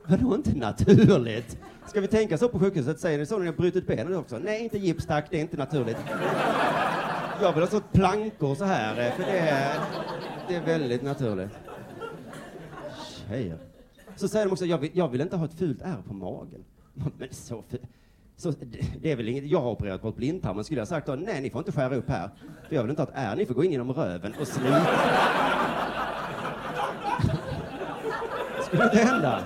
[0.08, 1.58] Vadå inte naturligt?
[1.86, 3.00] Ska vi tänka så på sjukhuset?
[3.00, 4.38] Säger ni så när ni har brutit benen också?
[4.38, 5.96] Nej, inte gips tack, det är inte naturligt.
[7.40, 9.80] Jag vill ha sånt plankor så här, eh, för det är,
[10.48, 11.50] det är väldigt naturligt.
[13.28, 13.58] Tjejer.
[14.16, 16.64] Så säger de också, jag vill, jag vill inte ha ett fult ärr på magen.
[16.94, 17.82] Men så fult.
[18.36, 18.52] Så,
[19.00, 21.50] det är väl inget, jag har opererat bort blindtarmen, skulle jag sagt då, nej ni
[21.50, 22.30] får inte skära upp här.
[22.68, 24.86] För jag vill inte ha ett ärr, ni får gå in genom röven och sluta.
[28.66, 29.44] Skulle det hända?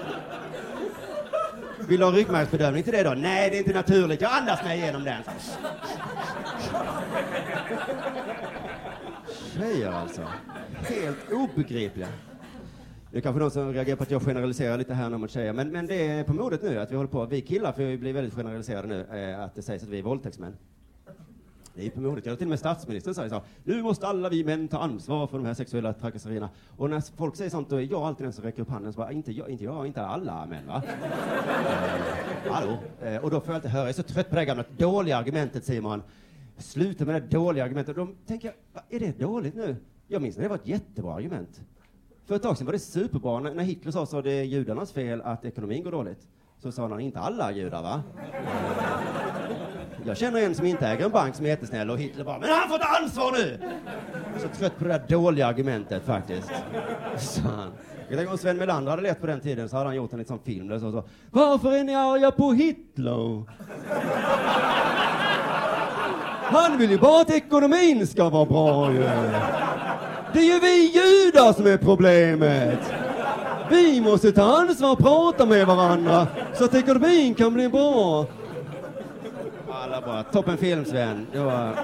[1.92, 3.14] Vill du ha ryggmärgsbedövning till det då?
[3.14, 4.20] Nej, det är inte naturligt.
[4.20, 5.22] Jag andas mig igenom den.
[9.54, 10.22] Tjejer alltså.
[10.74, 12.08] Helt obegripliga.
[13.10, 15.52] Det är kanske någon som reagerar på att jag generaliserar lite här nu mot tjejer,
[15.52, 17.98] men, men det är på modet nu att vi håller på, vi killar får ju
[17.98, 20.56] bli väldigt generaliserade nu, eh, att det sägs att vi är våldtäktsmän.
[21.74, 22.26] Det är på modet.
[22.26, 23.42] Jag till och med statsministern säger så.
[23.64, 26.50] Nu måste alla vi män ta ansvar för de här sexuella trakasserierna.
[26.76, 28.92] Och när folk säger sånt, då är jag alltid den som räcker upp handen.
[28.92, 30.82] Så bara, inte jag, inte jag, inte alla män va?
[32.46, 32.78] Eh, hallå?
[33.02, 35.16] Eh, och då får jag alltid höra, jag är så trött på det gamla dåliga
[35.16, 36.02] argumentet Simon.
[36.58, 37.98] Sluta med det dåliga argumentet.
[37.98, 39.76] Och då tänker jag, är det dåligt nu?
[40.08, 41.60] Jag minns när det var ett jättebra argument.
[42.26, 44.92] För ett tag sedan var det superbra när när Hitler sa så det är judarnas
[44.92, 46.28] fel att ekonomin går dåligt.
[46.58, 48.02] Så sa han inte alla judar va?
[50.04, 52.48] Jag känner en som inte äger en bank som är jättesnäll och Hitler bara, men
[52.48, 53.58] han får ta ansvar nu!
[54.34, 56.50] Jag är Så trött på det där dåliga argumentet faktiskt.
[57.18, 57.72] Så han.
[58.08, 60.24] Jag tänker om Sven Melander hade lett på den tiden så hade han gjort en
[60.24, 63.44] sån film där så, så Varför är ni arga på Hitler?
[66.42, 69.02] Han vill ju bara att ekonomin ska vara bra ju.
[70.32, 72.92] Det är ju vi judar som är problemet.
[73.70, 78.26] Vi måste ta ansvar och prata med varandra så att ekonomin kan bli bra
[79.92, 80.22] jävla bra.
[80.22, 81.26] toppen film Sven.
[81.32, 81.76] Det var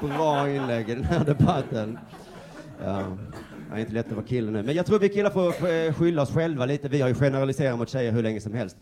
[0.00, 1.98] bra inlägg i den här debatten.
[2.84, 3.02] Ja.
[3.70, 4.62] Det är inte lätt att vara kille nu.
[4.62, 6.88] Men jag tror vi killar får eh, skylla oss själva lite.
[6.88, 8.76] Vi har ju generaliserat mot tjejer hur länge som helst.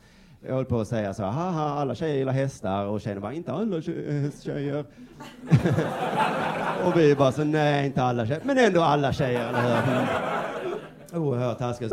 [0.46, 3.52] Jag höll på att säga så, haha, alla tjejer gillar hästar och tjejerna bara, inte
[3.52, 4.20] alla eh, tjejer.
[4.20, 4.84] hästtjejer.
[6.84, 9.96] och vi bara så, nej, inte alla tjejer, men ändå alla tjejer, eller hur?
[11.12, 11.22] Mm.
[11.22, 11.92] Oerhört taskigt.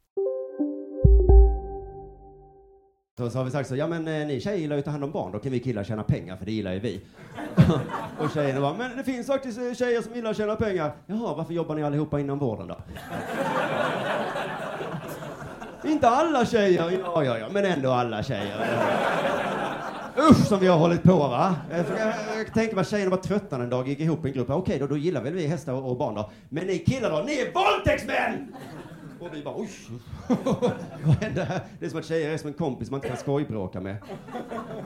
[3.17, 4.91] Så, så har vi sagt så, ja men eh, ni tjejer gillar ju att ta
[4.91, 7.01] hand om barn, då kan vi killar tjäna pengar för det gillar ju vi.
[8.19, 10.91] och tjejerna bara, men det finns faktiskt eh, tjejer som gillar att tjäna pengar.
[11.05, 12.77] Jaha, varför jobbar ni allihopa inom vården då?
[15.89, 18.67] Inte alla tjejer, ja ja ja, men ändå alla tjejer.
[20.29, 21.55] Usch som vi har hållit på va.
[21.71, 24.33] Jag, jag, jag tänker mig att tjejerna var trötta en dag, gick ihop i en
[24.33, 24.49] grupp.
[24.49, 26.31] Okej då, då gillar väl vi hästar och, och barn då.
[26.49, 28.53] Men ni killar då, ni är våldtäktsmän!
[29.21, 29.69] Och vi bara oj.
[31.05, 31.61] Vad händer här?
[31.79, 33.97] Det är som att tjejer är som en kompis man inte kan skojbråka med.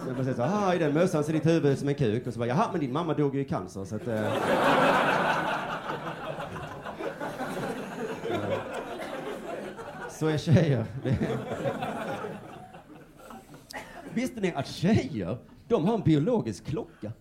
[0.04, 1.88] Så jag bara säger så här, ah, i den mössan ser ditt huvud ut som
[1.88, 2.28] en kuk.
[2.28, 4.08] Och så bara, jaha, men din mamma dog ju i cancer så att...
[4.08, 4.34] Eh.
[10.10, 10.86] Så är tjejer.
[14.14, 17.12] Visste ni att tjejer, de har en biologisk klocka?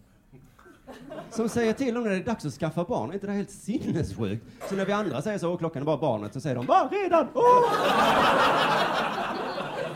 [1.30, 3.10] Som säger till dem när det är dags att skaffa barn.
[3.10, 4.44] Är inte det helt sinnessjukt?
[4.68, 6.88] Så när vi andra säger så, och klockan är bara barnet, så säger de, va,
[6.92, 7.28] redan?
[7.34, 7.64] Oh!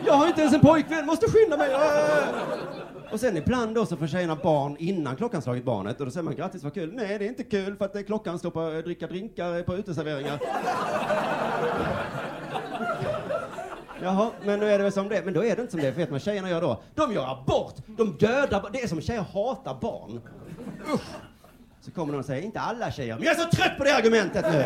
[0.05, 1.71] Jag har inte ens en pojkvän, måste skynda mig!
[1.71, 1.79] Äh!
[3.11, 6.23] Och sen ibland då så får tjejerna barn innan klockan slagit barnet och då säger
[6.23, 6.93] man grattis vad kul.
[6.93, 9.75] Nej det är inte kul för att klockan står på att dricka drinkar äh, på
[9.75, 10.39] uteserveringar.
[14.01, 15.91] Jaha, men nu är det väl som det Men då är det inte som det,
[15.91, 16.81] för vet man vad tjejerna gör då?
[16.95, 17.73] De gör abort!
[17.87, 18.71] De dödar barn.
[18.73, 20.21] Det är som tjejer hatar barn.
[20.93, 21.01] Usch!
[21.81, 23.95] Så kommer någon och säger, inte alla tjejer, men jag är så trött på det
[23.95, 24.65] argumentet nu!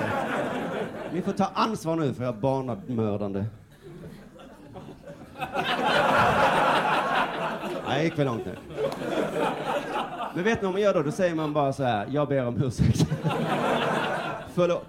[1.14, 3.46] Ni får ta ansvar nu för jag barnamördande.
[7.88, 8.56] Nej, det gick för långt nu.
[10.36, 11.02] Men vet ni vad man gör då?
[11.04, 13.06] Då säger man bara så här, jag ber om ursäkt.
[14.54, 14.86] Förlåt.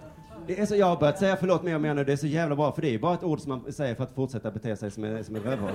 [0.47, 2.27] Det är så, jag har börjat säga förlåt mer och mer nu, det är så
[2.27, 4.77] jävla bra, för det är bara ett ord som man säger för att fortsätta bete
[4.77, 5.71] sig som, en- som ett rövhål.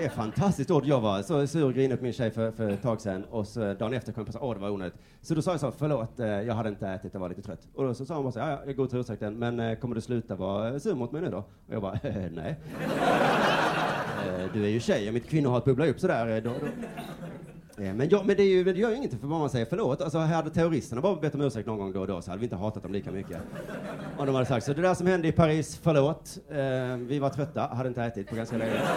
[0.00, 0.84] Det är ett fantastiskt ord.
[0.86, 3.46] Jag var så sur och grinig på min tjej för, för ett tag sedan och
[3.46, 4.94] så dagen efter kom jag på att åh det var onödigt.
[5.22, 7.68] Så då sa jag så, förlåt, eh, jag hade inte ätit, jag var lite trött.
[7.74, 9.78] Och då så sa hon bara så, ja, ja, jag går till ursäkten, men eh,
[9.78, 11.36] kommer du sluta vara sur mot mig nu då?
[11.38, 12.56] Och jag bara, eh, nej.
[14.28, 16.36] Eh, Du är ju tjej och mitt kvinnohat bubblar upp sådär.
[16.36, 16.66] eh, Då, då.
[17.80, 19.66] Eh, men, ja, men det, är ju, det gör ju ingenting för vad man säger
[19.70, 20.00] förlåt.
[20.00, 22.46] Alltså, hade terroristerna bara bett om ursäkt någon gång då och då så hade vi
[22.46, 23.36] inte hatat dem lika mycket.
[24.18, 24.72] Om de hade sagt så.
[24.72, 26.38] Det där som hände i Paris, förlåt.
[26.48, 28.80] Eh, vi var trötta, hade inte ätit på ganska länge.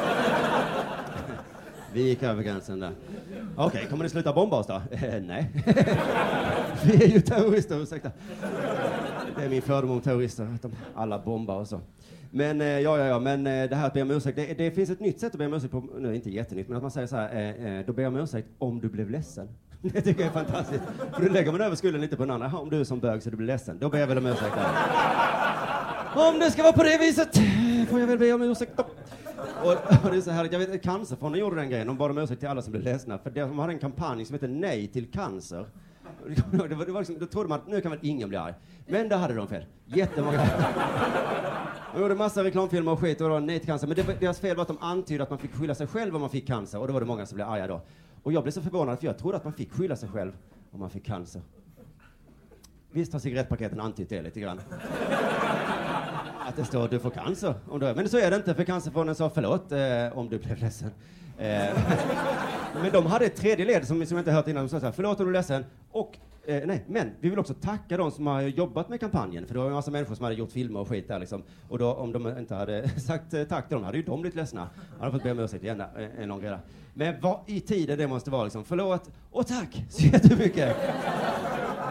[1.93, 2.91] Vi gick över gränsen där.
[3.55, 4.81] Okej, kommer ni sluta bomba oss då?
[4.91, 5.51] Eh, nej.
[6.83, 8.11] vi är ju terrorister, ursäkta.
[9.37, 11.79] Det är min fördom om terrorister, att de alla bombar och så.
[12.35, 14.71] Men eh, ja, ja, ja, men eh, det här att be om ursäkt, det, det
[14.71, 16.91] finns ett nytt sätt att be om ursäkt på, nu inte jättenytt, men att man
[16.91, 19.47] säger så här, eh, eh då ber jag om ursäkt om du blev ledsen.
[19.81, 20.83] Det tycker jag är fantastiskt.
[21.13, 22.47] För då lägger man över skulden lite på den andra.
[22.47, 24.25] Jaha, om du är som bög så du blir ledsen, då ber jag väl om
[24.25, 24.67] ursäkt där.
[26.29, 27.37] Om det ska vara på det viset
[27.89, 28.83] får jag väl be om ursäkt då.
[29.63, 29.71] Och,
[30.03, 32.39] och det är så här, jag vet Cancerfonden gjorde den grejen, de bad om ursäkt
[32.39, 35.65] till alla som blev ledsna, för de hade en kampanj som hette Nej till cancer.
[36.51, 38.37] Det var, det var, det liksom, då trodde man att nu kan väl ingen bli
[38.37, 38.53] arg.
[38.87, 39.65] Men där hade de fel.
[39.85, 40.47] Jättemånga.
[41.93, 43.87] De gjorde massa reklamfilmer och skit och det var nej till cancer.
[43.87, 46.21] Men det, deras fel var att de antydde att man fick skylla sig själv om
[46.21, 46.79] man fick cancer.
[46.79, 47.81] Och då var det många som blev arga då.
[48.23, 50.31] Och jag blev så förvånad för jag trodde att man fick skylla sig själv
[50.71, 51.41] om man fick cancer.
[52.91, 54.61] Visst har cigarettpaketen antytt det lite grann.
[56.47, 57.95] Att det står du får cancer om du är.
[57.95, 60.91] Men så är det inte för Cancerfonden sa förlåt eh, om du blev ledsen.
[61.37, 61.69] Eh,
[62.81, 64.63] men de hade ett tredje led som, som jag inte hört innan.
[64.63, 65.65] De sa så här, förlåt om du är ledsen.
[65.91, 69.47] Och, eh, nej, men vi vill också tacka de som har jobbat med kampanjen.
[69.47, 71.43] För det var en massa människor som hade gjort filmer och skit där liksom.
[71.69, 74.35] Och då, om de inte hade sagt eh, tack till dem hade ju de blivit
[74.35, 74.69] ledsna.
[74.99, 76.59] Hade fått be om ursäkt igen, där, en lång reda.
[76.93, 80.77] Men vad i tiden det måste vara liksom, förlåt och tack så jättemycket.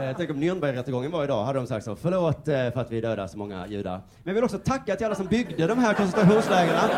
[0.01, 1.97] Eh, Tänk om Nürnbergrättegången var idag, hade de sagt så.
[1.97, 3.93] Förlåt eh, för att vi dödar så många judar.
[3.93, 6.91] Men jag vill också tacka till alla som byggde de här koncentrationslägren.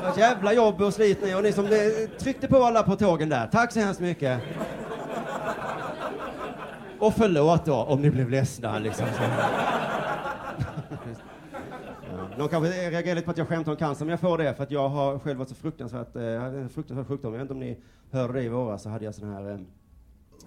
[0.00, 1.70] Det jävla jobb och slit ni och ni som eh,
[2.18, 3.46] tryckte på alla på tågen där.
[3.46, 4.40] Tack så hemskt mycket.
[6.98, 9.06] Och förlåt då om ni blev ledsna liksom.
[9.16, 9.22] Så.
[9.22, 9.46] Ja.
[12.38, 14.62] Någon kanske reagerar lite på att jag skämtar om cancer, men jag får det för
[14.62, 17.32] att jag har själv varit så fruktansvärt, eh, jag en fruktansvärd sjukdom.
[17.32, 17.78] Jag vet inte om ni
[18.10, 19.58] hörde det i våras, så hade jag sån här eh,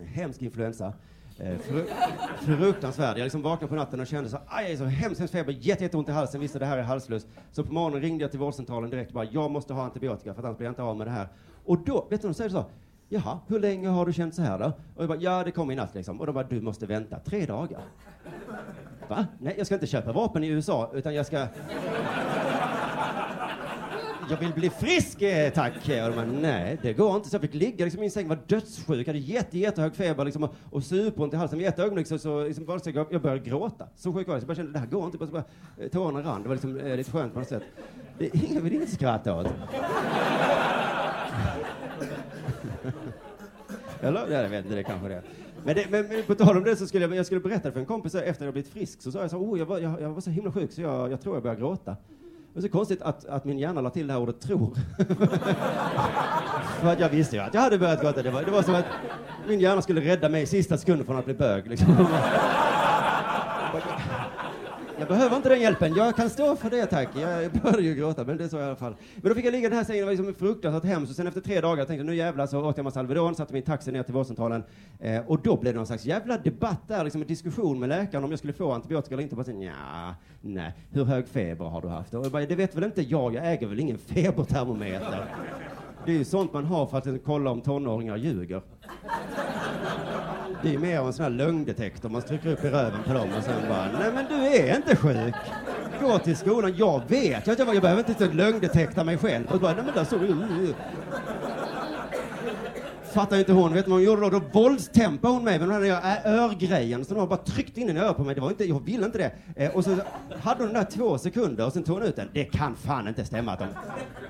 [0.05, 0.93] hemsk influensa.
[1.39, 1.85] Eh, fru
[2.57, 3.17] fruktansvärd.
[3.17, 6.09] Jag liksom vaknade på natten och kände så aj, så hemskt, hemskt feber, jätte, jätteont
[6.09, 7.27] i halsen, visste det här är halslös.
[7.51, 10.41] Så på morgonen ringde jag till vårdcentralen direkt och bara, jag måste ha antibiotika för
[10.41, 11.27] att annars blir jag inte av med det här.
[11.65, 12.65] Och då, vet du, de säger så,
[13.09, 14.65] jaha, hur länge har du känt så här då?
[14.95, 16.19] Och jag bara, ja det kom i natt liksom.
[16.19, 17.81] Och de bara, du måste vänta tre dagar.
[19.09, 19.27] Va?
[19.39, 21.47] Nej, jag ska inte köpa vapen i USA, utan jag ska...
[24.29, 25.73] Jag vill bli frisk, eh, tack.
[25.75, 27.29] Och de bara, nej, det går inte.
[27.29, 30.43] Så jag fick ligga liksom, i min säng, var dödssjuk, hade jätte, jättehög feber liksom,
[30.43, 31.59] och, och superont i halsen.
[31.59, 33.87] Vid ett ögonblick så, så liksom, var det så, jag, jag började gråta.
[33.95, 34.43] Så sjuk var jag.
[34.43, 35.17] Så jag kände, det här går inte.
[35.17, 35.43] Bara, så bara,
[35.77, 36.41] eh, tårarna rann.
[36.41, 37.63] Det var liksom, eh, lite skönt på något sätt.
[38.17, 39.47] Det är ingen vill inte skratta åt.
[44.01, 44.27] Eller?
[44.31, 45.23] Ja, jag vet inte, det kanske det är.
[45.65, 47.79] Men, det, men, men på tal om det så skulle jag, jag skulle berätta för
[47.79, 50.09] en kompis efter jag blivit frisk, så sa jag så oh, jag var, jag, jag
[50.09, 51.95] var så himla sjuk så jag, jag tror jag börjar gråta.
[52.53, 54.77] Det var så konstigt att, att min hjärna la till det här ordet tror.
[56.81, 58.21] för att jag visste ju att jag hade börjat gråta.
[58.21, 58.85] Det var, det var som att
[59.47, 61.67] min hjärna skulle rädda mig i sista sekunden från att bli bög.
[61.67, 62.07] Liksom.
[65.03, 65.93] Jag behöver inte den hjälpen.
[65.95, 67.09] Jag kan stå för det, tack.
[67.15, 68.95] Jag började ju gråta, men det är så i alla fall.
[69.15, 71.09] Men då fick jag ligga i den här sängen, det var liksom fruktansvärt hemskt.
[71.09, 73.53] Och sen efter tre dagar tänkte jag, nu jävlar, så åt jag massa Alvedon, satte
[73.53, 74.63] min taxi ner till vårdcentralen.
[74.99, 78.23] Eh, och då blev det någon slags jävla debatt där, liksom en diskussion med läkaren
[78.23, 79.35] om jag skulle få antibiotika eller inte.
[79.35, 79.73] Bara så,
[80.41, 82.13] nej, hur hög feber har du haft?
[82.13, 85.25] Och jag bara, det vet väl inte jag, jag äger väl ingen febertermometer.
[86.05, 88.61] Det är ju sånt man har för att kolla om tonåringar ljuger.
[90.63, 92.09] Det är mer av en sån här lögndetektor.
[92.09, 94.95] Man trycker upp i röven på dem och sen bara, nej men du är inte
[94.95, 95.33] sjuk.
[96.01, 96.73] Gå till skolan.
[96.77, 99.45] Jag vet jag, jag, jag behöver inte lögndetekta mig själv.
[99.51, 100.73] Och bara, nej men där står du.
[103.13, 103.73] Fattar inte hon.
[103.73, 104.29] Vet du vad hon gjorde då?
[104.29, 107.05] Då våldstämpade hon mig med den där örgrejen.
[107.05, 108.35] Så hon bara tryckte in den i örat på mig.
[108.35, 109.31] Det var inte, jag ville inte det.
[109.55, 109.97] Eh, och så
[110.41, 112.29] hade hon den där två sekunder och sen tog hon ut den.
[112.33, 113.67] Det kan fan inte stämma att de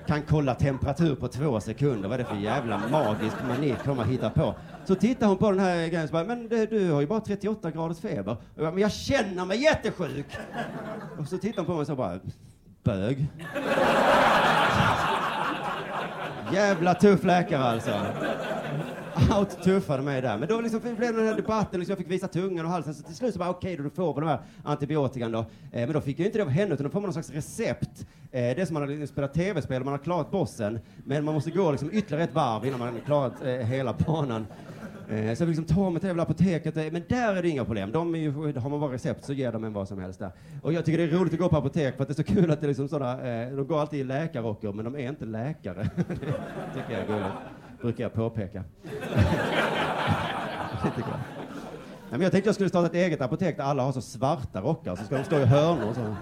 [0.07, 2.09] kan kolla temperatur på två sekunder.
[2.09, 4.55] Vad är det för jävla magisk manik de hittar på?
[4.85, 7.19] Så tittar hon på den här grejen och bara, men det, du har ju bara
[7.19, 8.31] 38 graders feber.
[8.31, 10.25] Och jag bara, men jag känner mig jättesjuk.
[11.19, 12.19] Och så tittar hon på mig och så bara,
[12.83, 13.27] bög.
[16.53, 17.91] Jävla tuff läkare alltså.
[19.39, 20.37] Out-tuffade mig där.
[20.37, 22.93] Men då liksom blev det den här debatten, liksom jag fick visa tungan och halsen,
[22.93, 25.39] så till slut så bara okej okay, då, får vi de här antibiotikan då.
[25.39, 27.29] Eh, men då fick jag inte det av henne, utan då får man någon slags
[27.29, 28.05] recept.
[28.31, 31.33] Eh, det är som man har liksom spelat tv-spel, man har klarat bossen, men man
[31.33, 34.47] måste gå liksom ytterligare ett varv innan man har klarat eh, hela banan.
[35.09, 37.49] Eh, så jag fick liksom ta mig till jävla apoteket, eh, men där är det
[37.49, 37.91] inga problem.
[37.91, 40.31] De är ju, har man bara recept så ger de en vad som helst där.
[40.61, 42.33] Och jag tycker det är roligt att gå på apotek för att det är så
[42.33, 45.09] kul att det är liksom sådana, eh, de går alltid i läkarrockar men de är
[45.09, 45.83] inte läkare.
[45.95, 46.03] det
[46.73, 47.35] tycker jag är gulligt
[47.83, 48.63] brukar jag påpeka.
[52.09, 54.61] Nej, men jag tänkte jag skulle starta ett eget apotek där alla har så svarta
[54.61, 56.01] rockar, så ska de stå i hörnor och så.
[56.01, 56.15] Mm.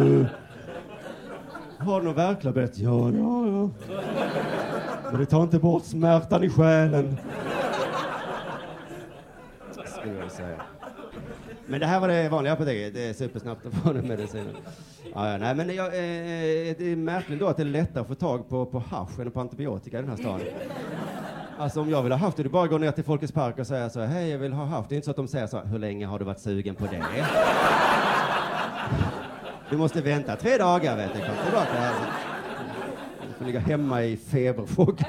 [0.00, 0.26] Mm.
[1.78, 2.78] Har du någon värklabett?
[2.78, 3.70] Ja, ja, ja.
[5.10, 7.16] Men det tar inte bort smärtan i själen.
[10.00, 10.60] Skulle jag säga.
[11.66, 12.94] Men det här var det vanliga apoteket.
[12.94, 14.56] Det är supersnabbt att få den medicinen.
[15.14, 15.92] Ja, ja, nej, men jag, eh,
[16.78, 19.30] det är märkligt då att det är lättare att få tag på, på hasch än
[19.30, 20.46] på antibiotika i den här staden.
[21.58, 23.58] Alltså om jag vill ha haft det, det bara att gå ner till Folkets Park
[23.58, 24.06] och säga så här.
[24.06, 24.88] hej jag vill ha haft.
[24.88, 25.64] Det är inte så att de säger så här.
[25.64, 27.04] hur länge har du varit sugen på det?
[29.70, 31.94] Du måste vänta tre dagar vet du, kom tillbaka här.
[33.38, 35.00] Får ligga hemma i feberchock.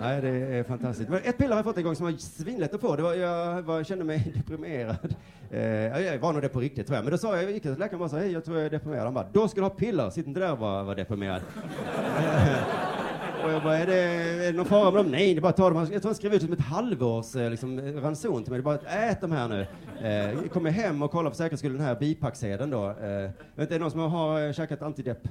[0.00, 1.10] Nej, det är fantastiskt.
[1.10, 2.96] Men ett piller har jag fått en gång som var svinlätt att få.
[2.96, 5.14] Det var, jag, var, jag kände mig deprimerad.
[5.50, 5.60] Eh,
[6.02, 7.04] jag var nog det på riktigt tror jag.
[7.04, 8.70] Men då sa jag, jag gick till läkaren och sa, hej jag tror jag är
[8.70, 9.04] deprimerad.
[9.04, 11.42] Han bara, då ska du ha piller, sitt inte där och var, var deprimerad.
[13.44, 13.98] och jag bara, är det,
[14.46, 15.10] är det någon fara med dem?
[15.12, 15.88] Nej, det är bara att ta dem.
[15.92, 18.58] Jag tror han skrev ut som ett halvårs eh, liksom, ranson till mig.
[18.58, 19.66] Det är bara att ät de här nu.
[20.08, 22.88] Eh, kommer hem och kollar för säkerhets skull den här bipacksedeln då.
[22.88, 25.28] Eh, vet är det någon som har eh, käkat antidepp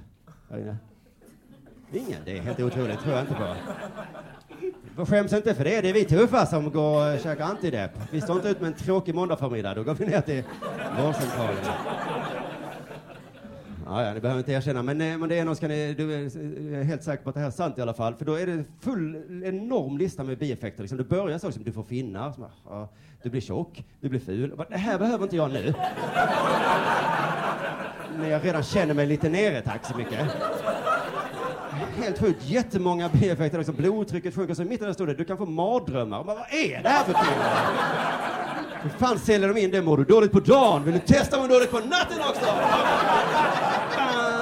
[0.50, 0.78] här inne?
[1.94, 2.22] Ingen?
[2.26, 3.56] Det är helt otroligt, tror jag inte på.
[5.06, 7.92] Skäms inte för det, det är vi tuffa som går och käkar antidepp.
[8.12, 10.44] Vi står inte ut med en tråkig måndagförmiddag, då går vi ner till
[11.00, 11.56] vårdcentralen.
[13.86, 16.14] Ja, ja, ni behöver inte erkänna, men, eh, men det är något ska ni, du
[16.14, 16.38] är
[16.80, 18.48] eh, helt säker på att det här är sant i alla fall, för då är
[18.48, 19.16] det full,
[19.46, 20.84] enorm lista med bieffekter.
[20.84, 20.98] Liksom.
[20.98, 22.90] Det börjar så liksom, du får finnar, som, ja,
[23.24, 24.54] du blir tjock, du blir ful.
[24.70, 25.74] Det här behöver inte jag nu.
[28.18, 30.20] När jag redan känner mig lite nere, tack så mycket
[31.98, 32.50] helt sjukt.
[32.50, 33.58] Jättemånga bieffekter.
[33.58, 34.54] Liksom blodtrycket sjunker.
[34.54, 36.24] Så i mitten där stod det, du kan få mardrömmar.
[36.24, 38.02] Bara, vad är det här för piller?
[38.82, 39.82] Hur fan säljer de in det?
[39.82, 40.84] Mår du dåligt på dagen?
[40.84, 42.46] Vill du testa om du dåligt på natten också?
[43.98, 44.42] Ah,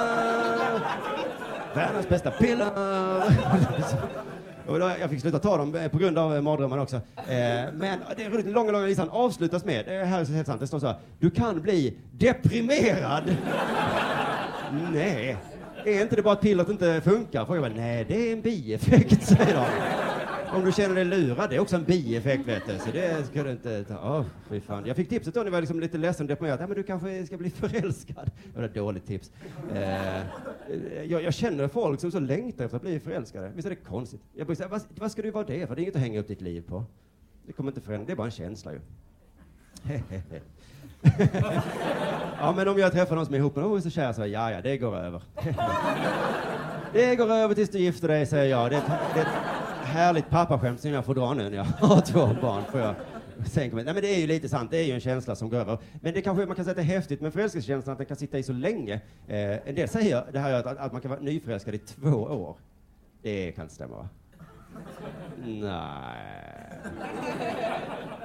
[1.74, 2.70] världens bästa piller.
[5.00, 6.96] Jag fick sluta ta dem eh, på grund av eh, mardrömmarna också.
[6.96, 7.02] Eh,
[7.72, 10.46] men det är roligt, den långa, långa listan avslutas med, det här är så helt
[10.46, 10.96] sant, det står så här.
[11.18, 13.36] Du kan bli deprimerad.
[14.92, 15.36] Nej.
[15.84, 17.44] Är inte det bara att pillret inte funkar?
[17.44, 19.66] Frågar jag bara, nej det är en bieffekt, säger de.
[20.56, 22.78] Om du känner dig lurad, det är också en bieffekt vet du.
[22.78, 24.18] Så det ska du inte ta.
[24.18, 24.86] Oh, fy fan.
[24.86, 26.60] Jag fick tipset då när jag var liksom lite ledsen och deprimerad.
[26.60, 28.30] Ja, men du kanske ska bli förälskad.
[28.52, 29.32] Det var ett dåligt tips.
[29.74, 30.22] Eh,
[31.04, 33.52] jag, jag, känner folk som så längtar efter att bli förälskade.
[33.54, 34.20] Visst är det konstigt?
[34.34, 35.74] Jag brukar säga, vad, vad ska du vara det för?
[35.74, 36.84] Det är inget att hänga upp ditt liv på.
[37.46, 38.80] Det kommer inte förändra, det är bara en känsla ju.
[42.40, 44.12] ja, men om jag träffar någon som är ihop med någon och är så kär
[44.12, 45.22] så ja, ja, det går över.
[46.92, 48.70] det går över tills du gifter dig, säger jag.
[48.70, 49.32] Det är, ett, det är ett
[49.84, 52.62] härligt pappaskämt som jag får dra nu när jag har två barn.
[52.70, 52.94] Får jag
[53.54, 53.84] tänka mig.
[53.84, 55.78] Nej, men det är ju lite sant, det är ju en känsla som går över.
[56.00, 58.16] Men det kanske man kan säga att det är häftigt med förälskelsekänslan, att den kan
[58.16, 58.94] sitta i så länge.
[59.28, 62.56] Eh, en del säger det här att, att man kan vara nyförälskad i två år.
[63.22, 64.08] Det kan inte stämma, va?
[65.46, 66.69] Nej.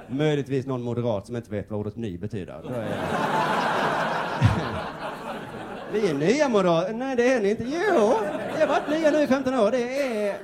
[0.08, 2.54] Möjligtvis någon moderat som inte vet vad ordet ny betyder.
[2.54, 2.98] Är...
[5.92, 6.92] Vi är nya moderater.
[6.92, 7.64] Nej, det är ni inte.
[7.64, 8.14] Jo,
[8.54, 9.70] vi har varit nya nu i 15 år.
[9.70, 10.36] Det är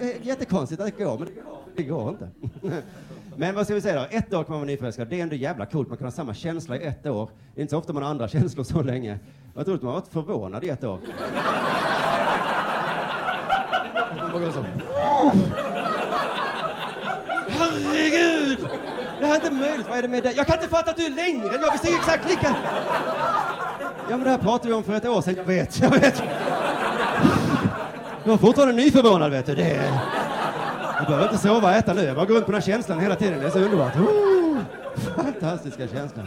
[0.00, 1.28] eh, jättekonstigt att det går, men
[1.76, 2.28] det går inte.
[3.36, 4.06] Men vad ska vi säga då?
[4.10, 5.08] Ett år kan man vara nyförälskad.
[5.08, 5.88] Det är ändå jävla coolt.
[5.88, 7.30] Man kan ha samma känsla i ett år.
[7.54, 9.18] Det är inte så ofta man har andra känslor så länge.
[9.54, 10.98] Jag tror att man har varit förvånad i ett år.
[17.60, 18.68] Herregud!
[19.20, 19.86] Det här är inte möjligt.
[19.88, 20.34] Vad är det med dig?
[20.36, 21.58] Jag kan inte fatta att du är längre.
[21.62, 22.56] Jag visste exakt lika...
[24.10, 25.34] Ja, men det här pratade vi om för ett år sedan.
[25.36, 26.22] Jag vet, jag vet.
[28.24, 29.54] Jag är fortfarande nyförvånad, vet du.
[29.54, 30.00] Det är...
[30.98, 32.02] Jag behöver inte sova och äta nu.
[32.02, 33.40] Jag bara går runt på den här känslan hela tiden.
[33.40, 33.96] Det är så underbart.
[33.96, 34.58] Oh,
[35.16, 36.26] fantastiska känslan.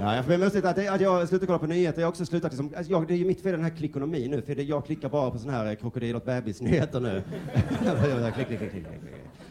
[0.00, 2.00] Ja, jag får lustigt att, att jag slutar kolla på nyheter.
[2.00, 4.30] Jag har också slutat liksom, alltså jag, det är ju mitt fel den här klickonomin
[4.30, 7.22] nu, för det, jag klickar bara på såna här krokodil och bebisnyheter nu.
[8.34, 8.86] klick, klick, klick, klick, klick.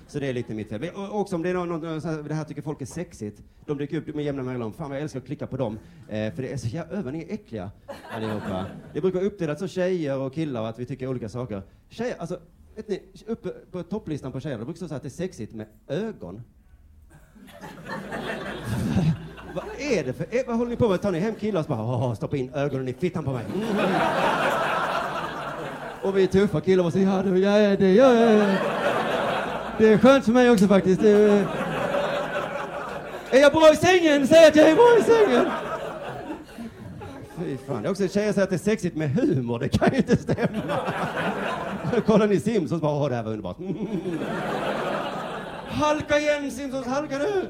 [0.07, 0.89] Så det är lite mitt fel.
[0.95, 3.97] Och också om det är någon, någon det här tycker folk är sexigt, de dyker
[3.97, 4.73] upp med jämna mellanrum.
[4.73, 5.79] Fan vad jag älskar att klicka på dem.
[6.09, 7.71] Eh, för det är så jävla, över, ni är äckliga
[8.11, 8.65] allihopa.
[8.93, 11.61] Det brukar vara uppdelat så tjejer och killar och att vi tycker olika saker.
[11.89, 12.39] Tjejer, alltså,
[12.75, 15.53] vet ni, uppe på topplistan på tjejer, det brukar stå så att det är sexigt
[15.53, 16.41] med ögon.
[19.55, 21.01] vad är det för, eh, vad håller ni på med?
[21.01, 23.45] Tar ni hem killar och så bara, stoppa in ögonen i fittan på mig.
[23.55, 23.85] Mm.
[26.03, 28.57] Och vi är tuffa killar och säger, ja, det, ja, det gör jag.
[29.77, 31.01] Det är skönt för mig också faktiskt.
[31.01, 31.47] Är,
[33.31, 34.27] är jag bra i sängen?
[34.27, 35.45] Säg att jag är bra i sängen!
[37.39, 37.81] Fy fan.
[37.81, 39.59] Det är också tjejer säger att det är sexigt med humor.
[39.59, 40.61] Det kan ju inte stämma.
[42.05, 43.57] Kollar ni Simpsons bara, åh det här var underbart.
[45.67, 47.47] Halka igen Simpsons, halka nu!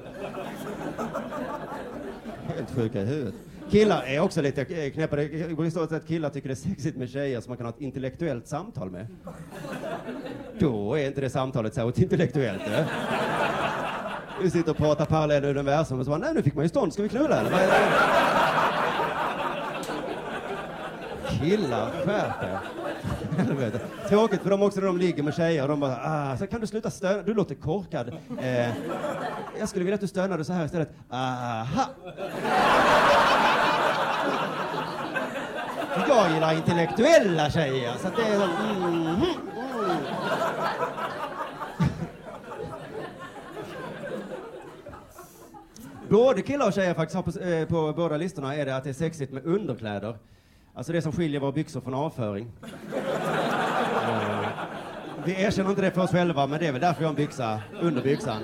[2.55, 3.36] Helt sjuka i huvudet.
[3.72, 5.15] Killar är också lite knäppa.
[5.15, 7.74] Det går ju att killar tycker det är sexigt med tjejer som man kan ha
[7.74, 9.07] ett intellektuellt samtal med.
[10.59, 12.61] Då är inte det samtalet särskilt intellektuellt.
[12.68, 12.86] Eh?
[14.41, 16.93] Vi sitter och pratar parallella universum och så bara, nej nu fick man ju stånd,
[16.93, 17.51] ska vi knulla eller?
[21.30, 23.80] Killar, skärp er.
[24.09, 26.61] Tråkigt för dem också när de ligger med tjejer och de bara, ah, så kan
[26.61, 28.13] du sluta stöna, du låter korkad.
[28.41, 28.69] Eh,
[29.59, 30.89] jag skulle vilja att du stönade så här istället.
[31.09, 31.86] Aha!
[36.07, 39.21] Jag gillar intellektuella tjejer, så att det är så, mm, mm.
[46.09, 48.89] Både killar och tjejer faktiskt har på, eh, på båda listorna är det att det
[48.89, 50.17] är sexigt med underkläder.
[50.78, 52.51] Alltså det som skiljer våra byxor från avföring.
[54.03, 54.49] Eh,
[55.25, 57.15] vi erkänner inte det för oss själva, men det är väl därför jag har en
[57.15, 58.43] byxa under byxan.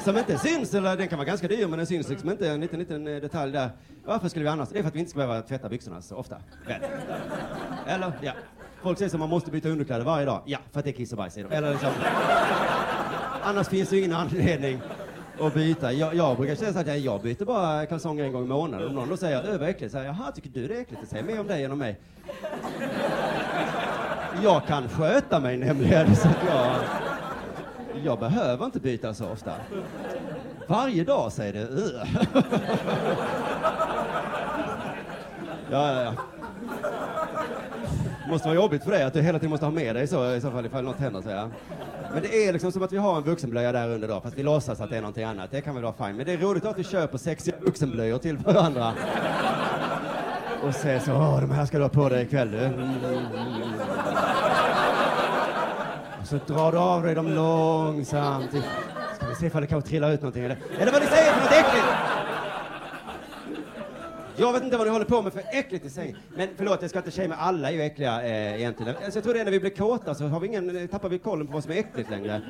[0.00, 2.48] Som inte syns, eller den kan vara ganska dyr, men den syns liksom inte.
[2.50, 3.70] En liten, liten eh, detalj där.
[4.04, 4.68] Varför skulle vi annars?
[4.68, 6.36] Det är för att vi inte ska behöva tvätta byxorna så ofta.
[6.66, 6.80] Väl?
[7.86, 8.12] Eller?
[8.20, 8.32] Ja.
[8.82, 10.42] Folk säger att man måste byta underkläder varje dag.
[10.44, 11.52] Ja, för att det är kiss och bajs i dem.
[11.52, 11.90] Eller liksom.
[13.42, 14.80] Annars finns det ju ingen anledning
[15.40, 15.92] och byta.
[15.92, 18.88] Jag, jag brukar känna så att jag byter bara kalsonger en gång i månaden.
[18.88, 20.80] Om någon då säger att det är äckligt, säger jag, jaha, tycker du det är
[20.80, 21.02] äckligt?
[21.02, 21.96] Det säger mer om dig än om mig.
[24.42, 26.76] Jag kan sköta mig nämligen, så att jag,
[28.04, 29.52] jag behöver inte byta så ofta.
[30.66, 31.68] Varje dag säger det
[35.70, 36.12] Ja, ja, ja.
[38.28, 40.40] Måste vara jobbigt för dig att du hela tiden måste ha med dig så i
[40.40, 41.48] så fall ifall något händer, så ja.
[42.12, 44.42] Men det är liksom som att vi har en vuxenblöja där under då, fast vi
[44.42, 45.50] låtsas att det är någonting annat.
[45.50, 46.16] Det kan väl vara fint.
[46.16, 48.92] Men det är roligt att vi köper sexiga vuxenblöjor till varandra.
[50.62, 52.58] Och säger så, åh, de här ska du ha på dig ikväll du.
[52.58, 52.94] Mm.
[56.20, 58.50] Och så drar du av dig dem långsamt.
[59.16, 60.58] Ska vi se ifall det kanske trillar ut någonting eller?
[60.78, 61.87] Eller vad ni säger för något äckligt!
[64.40, 66.16] Jag vet inte vad ni håller på med för äckligt i sängen.
[66.36, 68.94] Men förlåt, jag ska inte shamea, alla är ju äckliga eh, egentligen.
[68.96, 71.08] Alltså, jag tror det är när vi blir kåta så har vi ingen, eh, tappar
[71.08, 72.42] vi kollen på vad som är äckligt längre.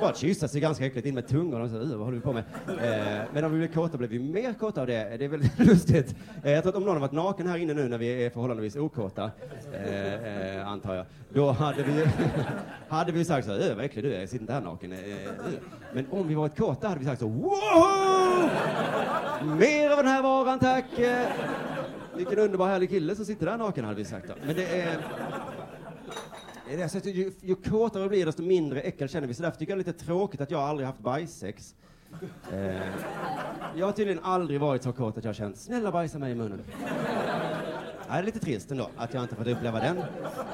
[0.00, 2.20] Bara att kyssas är ganska äckligt, in med tungan och så, uh, vad håller vi
[2.20, 2.44] på med?
[2.68, 5.16] Eh, men om vi blir kåta blir vi mer kåta av det.
[5.18, 6.14] Det är väldigt lustigt.
[6.44, 8.30] Eh, jag tror att om någon har varit naken här inne nu när vi är
[8.30, 9.30] förhållandevis okåta,
[9.72, 12.06] eh, eh, antar jag, då hade vi,
[12.88, 14.92] hade vi sagt så här, vad äcklig du är, jag sitter inte här naken.
[14.92, 15.30] Eh, eh.
[15.92, 18.50] Men om vi varit kåta hade vi sagt så, wow!
[19.58, 20.98] Mer av den här varan tack!
[20.98, 21.26] Eh.
[22.16, 24.34] Vilken underbar härlig kille som sitter där naken hade vi sagt då.
[24.46, 24.98] Men det är...
[26.68, 29.34] det är så ju, ju kåtare vi blir desto mindre äckel känner vi.
[29.34, 31.74] Så därför tycker jag det är lite tråkigt att jag aldrig haft bajssex.
[32.52, 32.74] Eh,
[33.76, 36.34] jag har tydligen aldrig varit så kåt att jag har känt snälla bajsa mig i
[36.34, 36.60] munnen.
[38.08, 40.02] Det är lite trist ändå att jag inte fått uppleva den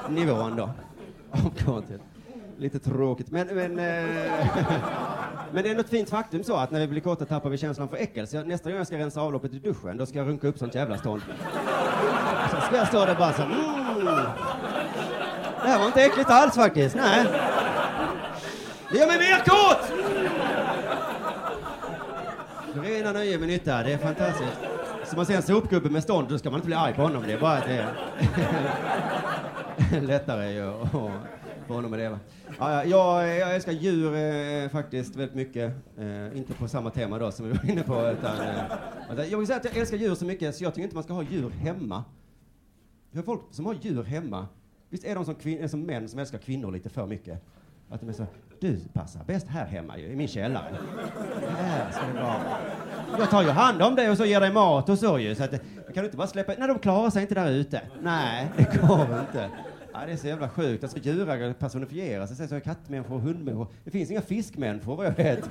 [0.09, 0.69] nivån då.
[1.31, 2.01] Av kåthet.
[2.57, 3.31] Lite tråkigt.
[3.31, 4.31] Men, men, eh,
[5.51, 7.89] men det är något fint faktum så att när vi blir kåta tappar vi känslan
[7.89, 8.27] för äckel.
[8.27, 10.57] Så jag, nästa gång jag ska rensa avloppet i duschen, då ska jag runka upp
[10.57, 11.21] sånt jävla stånd.
[12.51, 14.05] Så ska jag stå där bara så här, mm.
[15.63, 17.25] Det här var inte äckligt alls faktiskt, nej.
[18.91, 19.91] Det gör mig mer kåt!
[22.85, 24.57] Rena nöje med nytta, det är fantastiskt.
[25.05, 27.23] Så man ser en sopgubbe med stånd, då ska man inte bli arg på honom.
[27.27, 27.85] Det är bara att det
[29.95, 30.71] är lättare ju
[31.67, 32.09] på honom med det.
[32.09, 32.19] Va?
[32.59, 35.73] ja, jag, jag älskar djur eh, faktiskt väldigt mycket.
[35.97, 37.93] Eh, inte på samma tema då som vi var inne på.
[38.07, 38.61] Utan, eh,
[39.09, 41.03] alltså, jag vill säga att jag älskar djur så mycket så jag tycker inte man
[41.03, 42.03] ska ha djur hemma.
[43.11, 44.47] Det har folk som har djur hemma.
[44.89, 47.43] Visst är de som, kvin- är som män som älskar kvinnor lite för mycket?
[47.89, 48.25] Att de är så,
[48.61, 50.77] du passar bäst här hemma ju, i min källare.
[51.57, 52.35] Här ska det vara.
[53.19, 55.35] Jag tar ju hand om dig och så ger dig mat och så ju.
[55.35, 55.59] Så att, eh,
[55.93, 57.81] kan du inte bara släppa, nej de klarar sig inte där ute.
[58.01, 59.49] Nej, det går inte.
[59.99, 60.83] Ja, det är så jävla sjukt.
[60.83, 62.29] Alltså djurägare personifieras.
[62.29, 63.67] Det sägs så är kattmänniskor och hundmänniskor.
[63.83, 65.49] Det finns inga fiskmänniskor vad jag vet.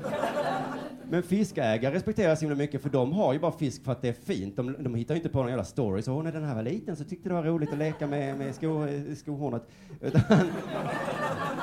[1.11, 4.12] Men fiskägare respekteras himla mycket för de har ju bara fisk för att det är
[4.12, 4.57] fint.
[4.57, 6.03] De, de hittar ju inte på någon jävla story.
[6.03, 8.55] Så när den här var liten så tyckte det var roligt att leka med, med
[8.55, 8.86] sko,
[9.16, 9.62] skohornet.
[10.01, 10.22] Utan,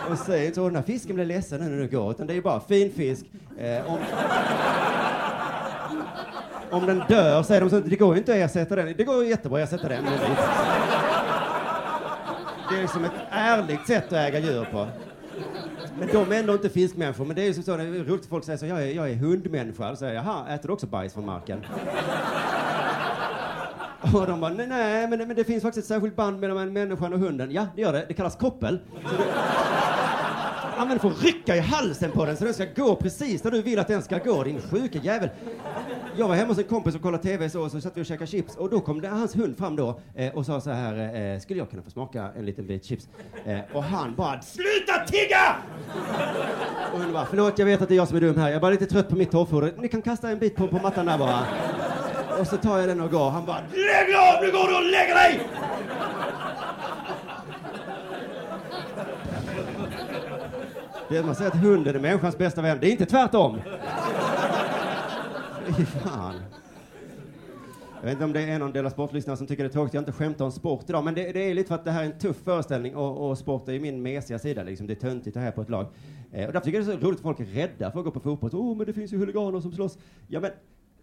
[0.10, 2.12] och säger inte så, den här fisken blir ledsen nu när du går.
[2.12, 3.26] Utan det är ju bara fin fisk.
[3.58, 3.98] Eh, om,
[6.72, 8.94] om den dör säger de så det går ju inte att ersätta den.
[8.98, 10.04] Det går ju jättebra att ersätta den.
[12.70, 14.88] Det är liksom ett ärligt sätt att äga djur på.
[16.00, 17.26] Men de är ändå inte fiskmänniskor.
[17.26, 19.10] Men det är ju som så, det är roligt folk säger så, jag är, jag
[19.10, 19.90] är hundmänniska.
[19.90, 21.66] Då säger jag, jaha, äter du också bajs från marken?
[24.14, 27.14] Och de bara, nej, nej men, men det finns faktiskt ett särskilt band mellan människan
[27.14, 27.52] och hunden.
[27.52, 28.06] Ja, det gör det.
[28.08, 28.80] Det kallas koppel.
[30.84, 33.42] Så du, använder för att rycka i halsen på den så den ska gå precis
[33.42, 35.30] där du vill att den ska gå, din sjuka jävel.
[36.18, 38.06] Jag var hemma hos en kompis och kollade TV så, och så satt vi och
[38.06, 40.98] käkade chips och då kom det, hans hund fram då eh, och sa så här,
[40.98, 43.08] eh, eh skulle jag kunna få smaka en liten bit chips?
[43.46, 45.56] Eh, och han bara, sluta tigga!
[46.92, 48.56] Och hunden bara, förlåt jag vet att det är jag som är dum här, jag
[48.56, 49.74] är bara lite trött på mitt torrfoder.
[49.78, 51.40] Ni kan kasta en bit på, på mattan där bara.
[52.40, 53.30] Och så tar jag den och går.
[53.30, 55.48] Han bara, lägg av, nu går du och lägger dig!
[61.03, 62.78] Det är, man säger att hunden är människans bästa vän.
[62.82, 63.62] Det är inte tvärtom.
[65.78, 66.36] Fy fan.
[68.04, 69.94] Jag vet inte om det är någon del av sportlyssnarna som tycker det är tråkigt
[69.94, 72.02] jag inte skämtar om sport idag, men det, det är lite för att det här
[72.02, 74.64] är en tuff föreställning och, och sport är ju min mesiga sida.
[74.64, 74.88] Liksom.
[74.88, 75.86] Det är töntigt att här på ett lag.
[76.32, 78.06] Eh, och därför tycker jag det är så roligt att folk är rädda för att
[78.06, 78.50] gå på fotboll.
[78.54, 79.98] Åh, oh, men det finns ju huliganer som slåss.
[80.28, 80.52] Ja, men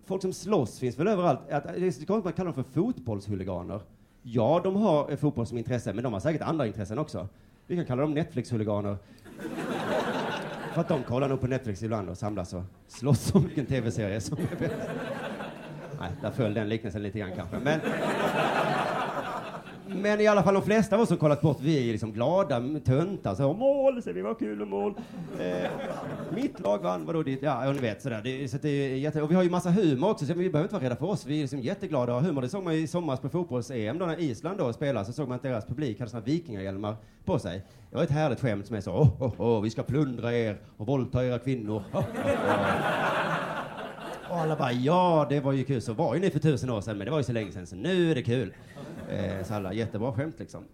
[0.06, 1.40] folk som slåss finns väl överallt.
[1.50, 3.80] Att, det är så konstigt att man kallar dem för fotbollshuliganer.
[4.22, 7.28] Ja, de har eh, fotboll som intresse, men de har säkert andra intressen också.
[7.66, 8.96] Vi kan kalla dem Netflix-huliganer.
[10.72, 14.20] För att de kollar nog på Netflix ibland och samlas och slåss om vilken tv-serie
[14.20, 14.74] som är bäst.
[16.00, 17.58] Nej, där föll den liknelsen lite grann kanske.
[17.58, 17.80] Men,
[19.94, 22.62] men i alla fall de flesta av oss som kollat bort, vi är liksom glada,
[22.84, 24.94] töntar, så mål, säger vi, vad kul med mål.
[25.40, 25.70] Eh,
[26.34, 27.42] mitt lag vann, vadå ditt?
[27.42, 28.20] Ja, ni vet sådär.
[28.24, 30.64] Det, så det är jätte, och vi har ju massa humor också, så vi behöver
[30.64, 31.26] inte vara rädda för oss.
[31.26, 32.42] Vi är liksom jätteglada och har humor.
[32.42, 35.28] Det såg man ju i somras på fotbolls-EM då när Island då spelade, så såg
[35.28, 37.62] man att deras publik hade sådana vikingahjälmar på sig.
[37.90, 40.56] Det var ett härligt skämt som är så, oh, oh, oh, vi ska plundra er
[40.76, 41.82] och våldta era kvinnor.
[41.92, 43.50] Oh, oh, oh.
[44.30, 45.82] Och alla bara, ja, det var ju kul.
[45.82, 47.66] Så var ju ni för tusen år sedan, men det var ju så länge sedan,
[47.66, 48.52] så nu är det kul.
[49.10, 50.64] Eh, så alla, jättebra skämt liksom.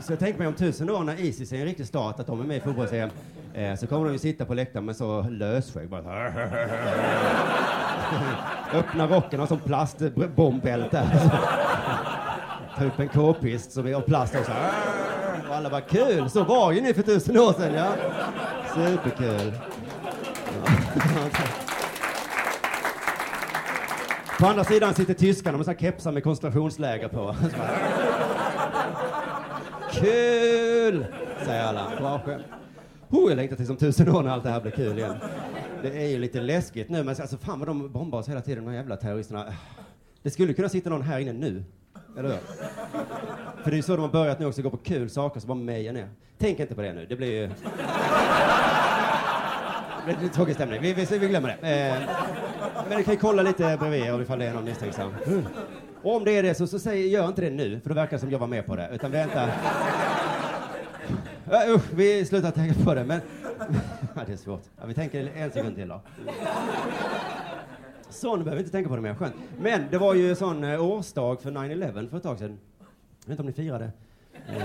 [0.00, 2.40] Så jag tänker mig om tusen år när Isis är en riktig stat, att de
[2.40, 3.10] är med i fotbolls-EM,
[3.54, 6.26] eh, så kommer de ju sitta på läktaren med så lösskägg bara
[8.72, 11.10] Öppna rocken och som plastbombbälte.
[12.78, 14.52] Ta upp en k-pist som är av plast och så
[15.48, 17.94] Och alla bara, kul, så var ju ni för tusen år sedan, ja.
[18.74, 19.52] Superkul.
[24.44, 27.36] På andra sidan sitter tyskarna med kepsar med koncentrationsläger på.
[29.92, 31.06] Kul!
[31.44, 31.92] Säger alla.
[31.98, 32.44] Bra skämt.
[33.10, 35.14] Oh, jag längtar tills om tusen år när allt det här blir kul igen.
[35.82, 38.64] Det är ju lite läskigt nu, men alltså fan vad de bombar oss hela tiden,
[38.64, 39.54] de här jävla terroristerna.
[40.22, 41.64] Det skulle kunna sitta någon här inne nu,
[42.18, 42.38] eller hur?
[43.62, 45.46] För det är ju så de har börjat nu också, gå på kul saker så
[45.46, 46.08] bara meja ner.
[46.38, 47.50] Tänk inte på det nu, det blir ju...
[50.06, 51.88] Det blir tråkig stämning, vi, vi, vi glömmer det.
[51.88, 51.96] Eh,
[52.88, 55.12] men ni kan ju kolla lite bredvid om ifall det är någon misstänksam.
[56.02, 58.16] Och om det är det så, så säg, gör inte det nu, för då verkar
[58.16, 58.88] det som jag var med på det.
[58.92, 59.46] Utan vänta.
[61.52, 63.20] Uh, usch, vi slutar tänka på det, men...
[64.26, 64.62] Det är svårt.
[64.80, 66.00] Ja, vi tänker en sekund till då.
[68.10, 69.34] Så, nu behöver vi inte tänka på det mer, skönt.
[69.60, 72.58] Men det var ju sån eh, årsdag för 9-11 för ett tag sedan.
[72.78, 73.84] Jag vet inte om ni firade?
[74.48, 74.64] Eh,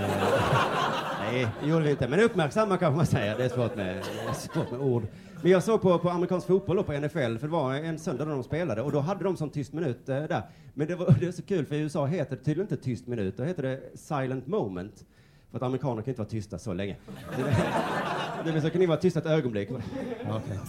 [1.20, 2.08] nej, det gjorde vi inte.
[2.08, 3.38] Men uppmärksamma kanske man säger.
[3.38, 5.02] Det är svårt med, det är svårt med ord.
[5.42, 8.24] Men jag såg på, på amerikansk fotboll då, på NFL, för det var en söndag
[8.24, 10.42] då de spelade och då hade de sån tyst minut eh, där.
[10.74, 13.06] Men det, var, det är så kul, för i USA heter det tydligen inte tyst
[13.06, 15.04] minut, då heter det silent moment.
[15.50, 16.96] För att amerikaner kan inte vara tysta så länge.
[18.44, 19.68] Det, vill säga, kan ni vara tysta ett ögonblick?
[20.30, 20.58] Okej.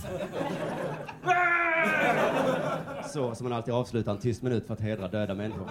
[3.10, 5.70] Så som man alltid avslutar en tyst minut för att hedra döda människor.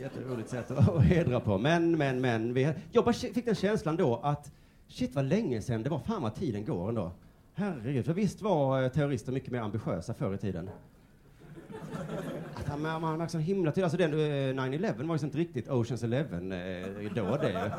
[0.00, 1.58] Jätteroligt sätt att hedra på.
[1.58, 2.54] Men, men, men.
[2.54, 4.52] Vi, jag bara fick den känslan då att
[4.92, 5.98] shit vad länge sedan det var.
[5.98, 7.12] Fan vad tiden går ändå.
[7.54, 10.70] Herregud, för visst var eh, terrorister mycket mer ambitiösa förr i tiden?
[12.54, 16.02] Att man, man liksom himla till, alltså den eh, 9-11 var ju inte riktigt Oceans
[16.02, 17.72] Eleven eh, då det.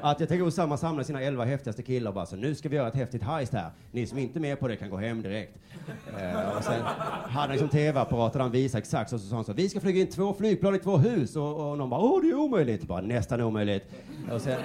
[0.00, 2.76] Att jag tänker Osama samla sina elva häftigaste killar och bara så nu ska vi
[2.76, 3.70] göra ett häftigt heist här.
[3.92, 5.58] Ni som inte är med på det kan gå hem direkt.
[6.18, 9.44] Eh, och sen hade han liksom tv-apparater där han visade exakt så, så sa han
[9.44, 12.22] så vi ska flyga in två flygplan i två hus och, och någon bara åh
[12.22, 12.82] det är omöjligt.
[12.82, 13.84] Bara nästan omöjligt.
[14.32, 14.60] Och sen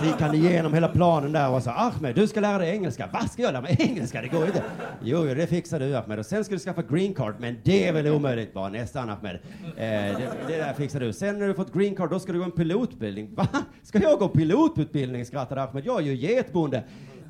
[0.00, 3.08] så gick han igenom hela planen där och sa Ahmed, du ska lära dig engelska.
[3.12, 4.22] Vad ska jag lära mig engelska?
[4.22, 4.62] Det går inte.
[5.02, 6.18] Jo, jo, det fixar du Ahmed.
[6.18, 8.54] Och sen ska du skaffa green card, men det är väl omöjligt?
[8.54, 9.34] Bara nästan Ahmed.
[9.34, 9.40] Eh,
[9.76, 11.12] det, det där fixar du.
[11.12, 13.34] Sen när du fått green card, då ska du gå en pilotutbildning.
[13.34, 13.48] Va?
[13.82, 15.26] Ska jag gå pilotutbildning?
[15.26, 15.86] skrattade Ahmed.
[15.86, 16.84] Jag är ju getbonde.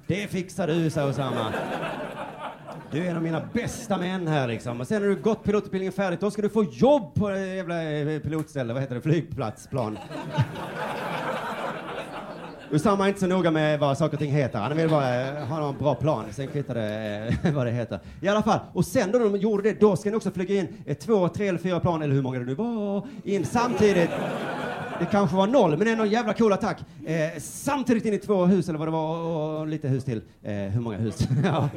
[0.06, 1.52] Det fixar du, sa Osama.
[2.90, 4.80] Du är en av mina bästa män här liksom.
[4.80, 7.92] Och sen när du gått pilotutbildningen färdigt, då ska du få jobb på det jävla
[7.92, 9.98] eh, pilotställe, vad heter det, flygplatsplan.
[12.72, 14.58] Usama är inte så noga med vad saker och ting heter.
[14.58, 16.24] Han vill bara eh, ha en bra plan.
[16.30, 18.00] Sen kvittar det eh, vad det heter.
[18.20, 18.58] I alla fall.
[18.72, 21.48] Och sen då de gjorde det, då ska ni också flyga in eh, två, tre
[21.48, 24.10] eller fyra plan, eller hur många det nu var, in samtidigt.
[25.00, 26.78] Det kanske var noll, men ändå en jävla cool attack.
[27.06, 30.22] Eh, samtidigt in i två hus, eller vad det var, och, och lite hus till.
[30.42, 31.18] Eh, hur många hus?
[31.44, 31.68] ja,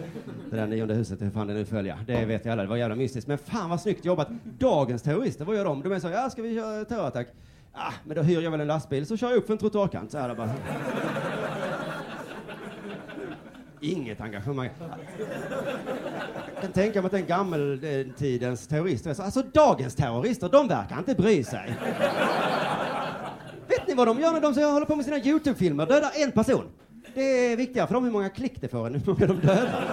[0.49, 1.97] det där nionde huset, hur fan det nu följer.
[2.07, 3.27] Det vet jag alla, det var jävla mystiskt.
[3.27, 4.27] Men fan vad snyggt jobbat.
[4.59, 5.83] Dagens terrorister, vad gör de?
[5.83, 7.27] De är så, ja ska vi köra terrorattack?
[7.73, 10.11] Ah, men då hyr jag väl en lastbil så kör jag upp för en trottoarkant.
[10.11, 10.49] Så här bara.
[13.79, 14.69] Inget engagemang.
[16.53, 21.43] Jag kan tänka mig att den gammeltidens terrorister, alltså dagens terrorister, de verkar inte bry
[21.43, 21.77] sig.
[23.67, 25.85] Vet ni vad de gör när de håller på med sina Youtube-filmer?
[25.85, 26.65] Dödar en person.
[27.13, 29.85] Det är viktigare för dem hur många klick det får än hur många de dödar.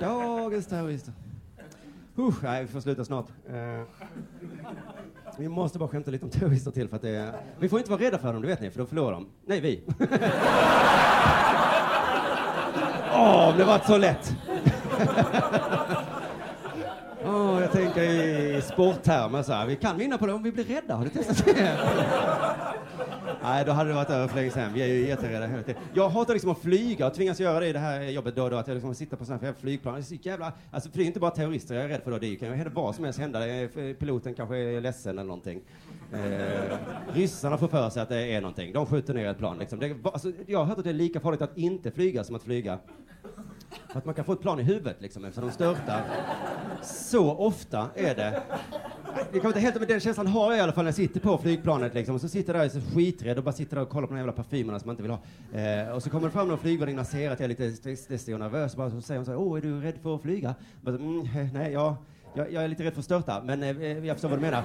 [0.00, 1.12] Dagens terrorister.
[2.18, 3.26] Usch, nej, vi får sluta snart.
[3.50, 3.82] Uh.
[5.42, 7.32] Vi måste bara skämta lite om terrorister till för att det är...
[7.58, 9.26] Vi får inte vara rädda för dem, det vet ni, för då förlorar de.
[9.46, 9.82] Nej, vi.
[13.12, 14.36] Åh, oh, det var så lätt.
[17.24, 19.66] oh, jag tänker i sporttermer så här.
[19.66, 20.94] Vi kan vinna på det om vi blir rädda.
[20.94, 21.78] Har du testat det?
[23.42, 24.72] Nej, då hade det varit över för länge sedan.
[24.74, 25.82] Vi är ju jätterädda hela tiden.
[25.94, 28.50] Jag hatar liksom att flyga och tvingas göra det i det här jobbet då och
[28.50, 28.56] då.
[28.56, 29.94] Att jag liksom sitter på sådana här flygplan.
[29.94, 30.52] Det är så jävla...
[30.70, 32.18] Alltså, för det är inte bara terrorister jag är rädd för då.
[32.18, 33.40] Det kan ju hända vad som helst hända.
[33.98, 35.60] Piloten kanske är ledsen eller någonting.
[36.12, 36.76] Eh,
[37.12, 38.72] ryssarna får för sig att det är någonting.
[38.72, 39.78] De skjuter ner ett plan liksom.
[39.78, 42.42] Det, alltså, jag har hört att det är lika farligt att inte flyga som att
[42.42, 42.78] flyga.
[43.88, 46.04] För att man kan få ett plan i huvudet liksom, eftersom de störtar.
[46.82, 48.42] Så ofta är det.
[49.32, 51.20] Det kan inte helt, men den känslan har jag i alla fall när jag sitter
[51.20, 52.14] på flygplanet liksom.
[52.14, 54.06] Och så sitter jag där och är så skiträdd och bara sitter där och kollar
[54.06, 55.20] på de jävla parfymerna som man inte vill ha.
[55.60, 58.34] Eh, och så kommer det fram någon flygvärdinna och ser att jag är lite stressig
[58.34, 60.22] och nervös och bara så säger hon så här, åh, är du rädd för att
[60.22, 60.54] flyga?
[60.80, 61.96] Bara, mm, eh, nej, ja,
[62.34, 64.42] jag, jag, är lite rädd för att störta, men eh, eh, jag förstår vad du
[64.42, 64.64] menar.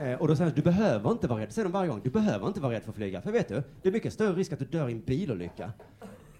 [0.00, 1.52] Eh, och då säger hon, du behöver inte vara rädd.
[1.52, 3.20] Säger de varje gång, du behöver inte vara rädd för att flyga.
[3.20, 5.72] För vet du, det är mycket större risk att du dör i en bilolycka.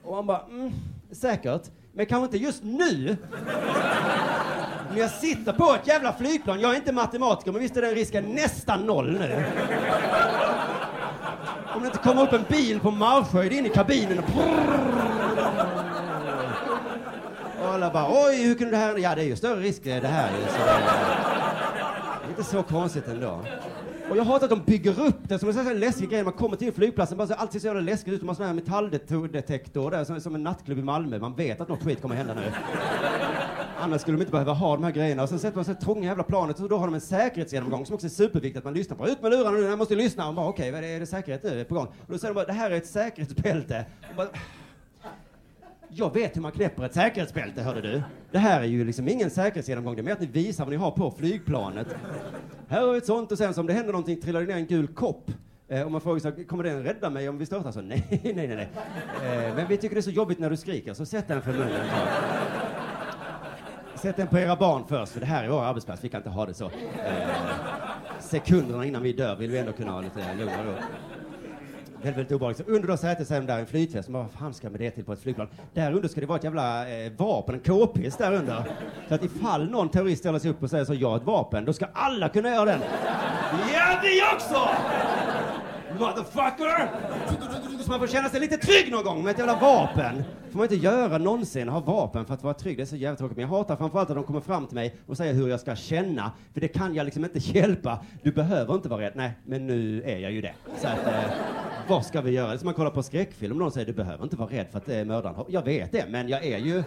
[0.02, 0.72] Och han bara, mm,
[1.10, 1.70] säkert.
[1.94, 3.16] Men kanske inte just nu.
[4.88, 6.60] Men jag sitter på ett jävla flygplan.
[6.60, 9.44] Jag är inte matematiker, men visst är den risken nästan noll nu.
[11.74, 14.24] Om det inte kommer upp en bil på marschhöjd in i kabinen och...
[17.62, 18.98] Och alla bara, oj, hur kunde det här...
[18.98, 20.46] Ja, det är ju större risk det här ju.
[20.46, 20.70] Så det
[22.26, 23.40] är inte så konstigt ändå.
[24.12, 26.24] Och jag hatar att de bygger upp det som en sån här läskig grej.
[26.24, 28.20] Man kommer till flygplatsen, bara så alltid så jävla läskigt ut.
[28.20, 31.18] De har sån här metalldetektor där, som, som en nattklubb i Malmö.
[31.18, 32.42] Man vet att något skit kommer hända nu.
[33.78, 35.22] Annars skulle de inte behöva ha de här grejerna.
[35.22, 37.94] Och sen sätter man sig trånga jävla planet och då har de en säkerhetsgenomgång som
[37.94, 39.08] också är superviktigt att man lyssnar på.
[39.08, 40.28] Ut med lurarna nu, jag måste lyssna.
[40.28, 41.86] Och bara okej, okay, är det, säkerhet nu på gång?
[41.86, 43.84] Och då säger de bara, det här är ett säkerhetsbälte.
[44.16, 44.28] Bara,
[45.88, 48.02] Jag vet hur man knäpper ett säkerhetsbälte, hörde du.
[48.30, 50.78] Det här är ju liksom ingen säkerhetsgenomgång, det är mer att ni visar vad ni
[50.78, 51.86] har på flygplanet.
[52.72, 54.56] Här har vi ett sånt och sen så om det händer någonting trillar det ner
[54.56, 55.30] en gul kopp.
[55.68, 57.72] Eh, och man frågar sig, kommer den rädda mig om vi störtar?
[57.72, 58.68] Så nej, nej, nej, nej.
[59.24, 61.52] Eh, men vi tycker det är så jobbigt när du skriker, så sätt den för
[61.52, 61.86] munnen.
[63.94, 66.30] Sätt den på era barn först, för det här är vår arbetsplats, vi kan inte
[66.30, 66.64] ha det så.
[66.64, 66.70] Eh,
[68.20, 70.72] sekunderna innan vi dör vill vi ändå kunna ha lite lugn och ro.
[72.02, 72.66] Väldigt, väldigt obehagligt.
[72.66, 74.08] Så under då sätet så är de där en flytväst.
[74.08, 75.48] Vad fan ska med det till på ett flygplan?
[75.74, 78.64] Där under ska det vara ett jävla eh, vapen, en k-pist där under.
[79.08, 81.64] Så att ifall någon terrorist ställer sig upp och säger så, jag har ett vapen,
[81.64, 82.80] då ska alla kunna göra den.
[83.74, 84.68] Ja, vi också!
[85.98, 86.90] Motherfucker!
[87.82, 90.24] Så man får känna sig lite trygg någon gång med ett jävla vapen.
[90.50, 92.76] får man inte göra någonsin, ha vapen för att vara trygg.
[92.76, 93.36] Det är så jävla tråkigt.
[93.36, 95.76] Men jag hatar framförallt att de kommer fram till mig och säger hur jag ska
[95.76, 96.32] känna.
[96.52, 97.98] För det kan jag liksom inte hjälpa.
[98.22, 99.12] Du behöver inte vara rädd.
[99.14, 100.54] Nej, men nu är jag ju det.
[100.80, 101.30] Så att, eh,
[101.88, 102.48] vad ska vi göra?
[102.48, 104.66] Det är som man kollar på skräckfilm och någon säger du behöver inte vara rädd
[104.70, 105.44] för att det är mördaren.
[105.48, 106.82] Jag vet det, men jag är ju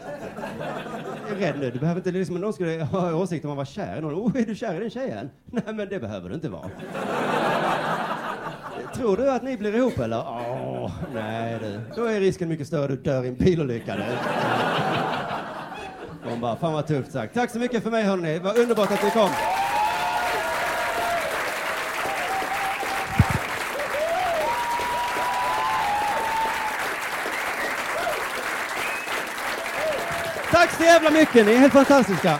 [1.39, 1.71] rädd nu.
[1.71, 4.13] Du behöver inte, liksom, någon skulle ha åsikt om man var kär i någon.
[4.13, 5.29] Oh, är du kär i den tjejen?
[5.45, 6.69] Nej, men det behöver du inte vara.
[8.95, 10.19] Tror du att ni blir ihop eller?
[10.27, 11.81] Åh, nej du.
[11.95, 14.03] Då är risken mycket större du dör i en bilolycka du.
[16.29, 17.33] De bara, fan vad tufft sagt.
[17.33, 18.33] Tack så mycket för mig hörni.
[18.33, 19.29] Det var underbart att ni kom.
[30.51, 32.39] Tack så jävla mycket, ni är helt fantastiska.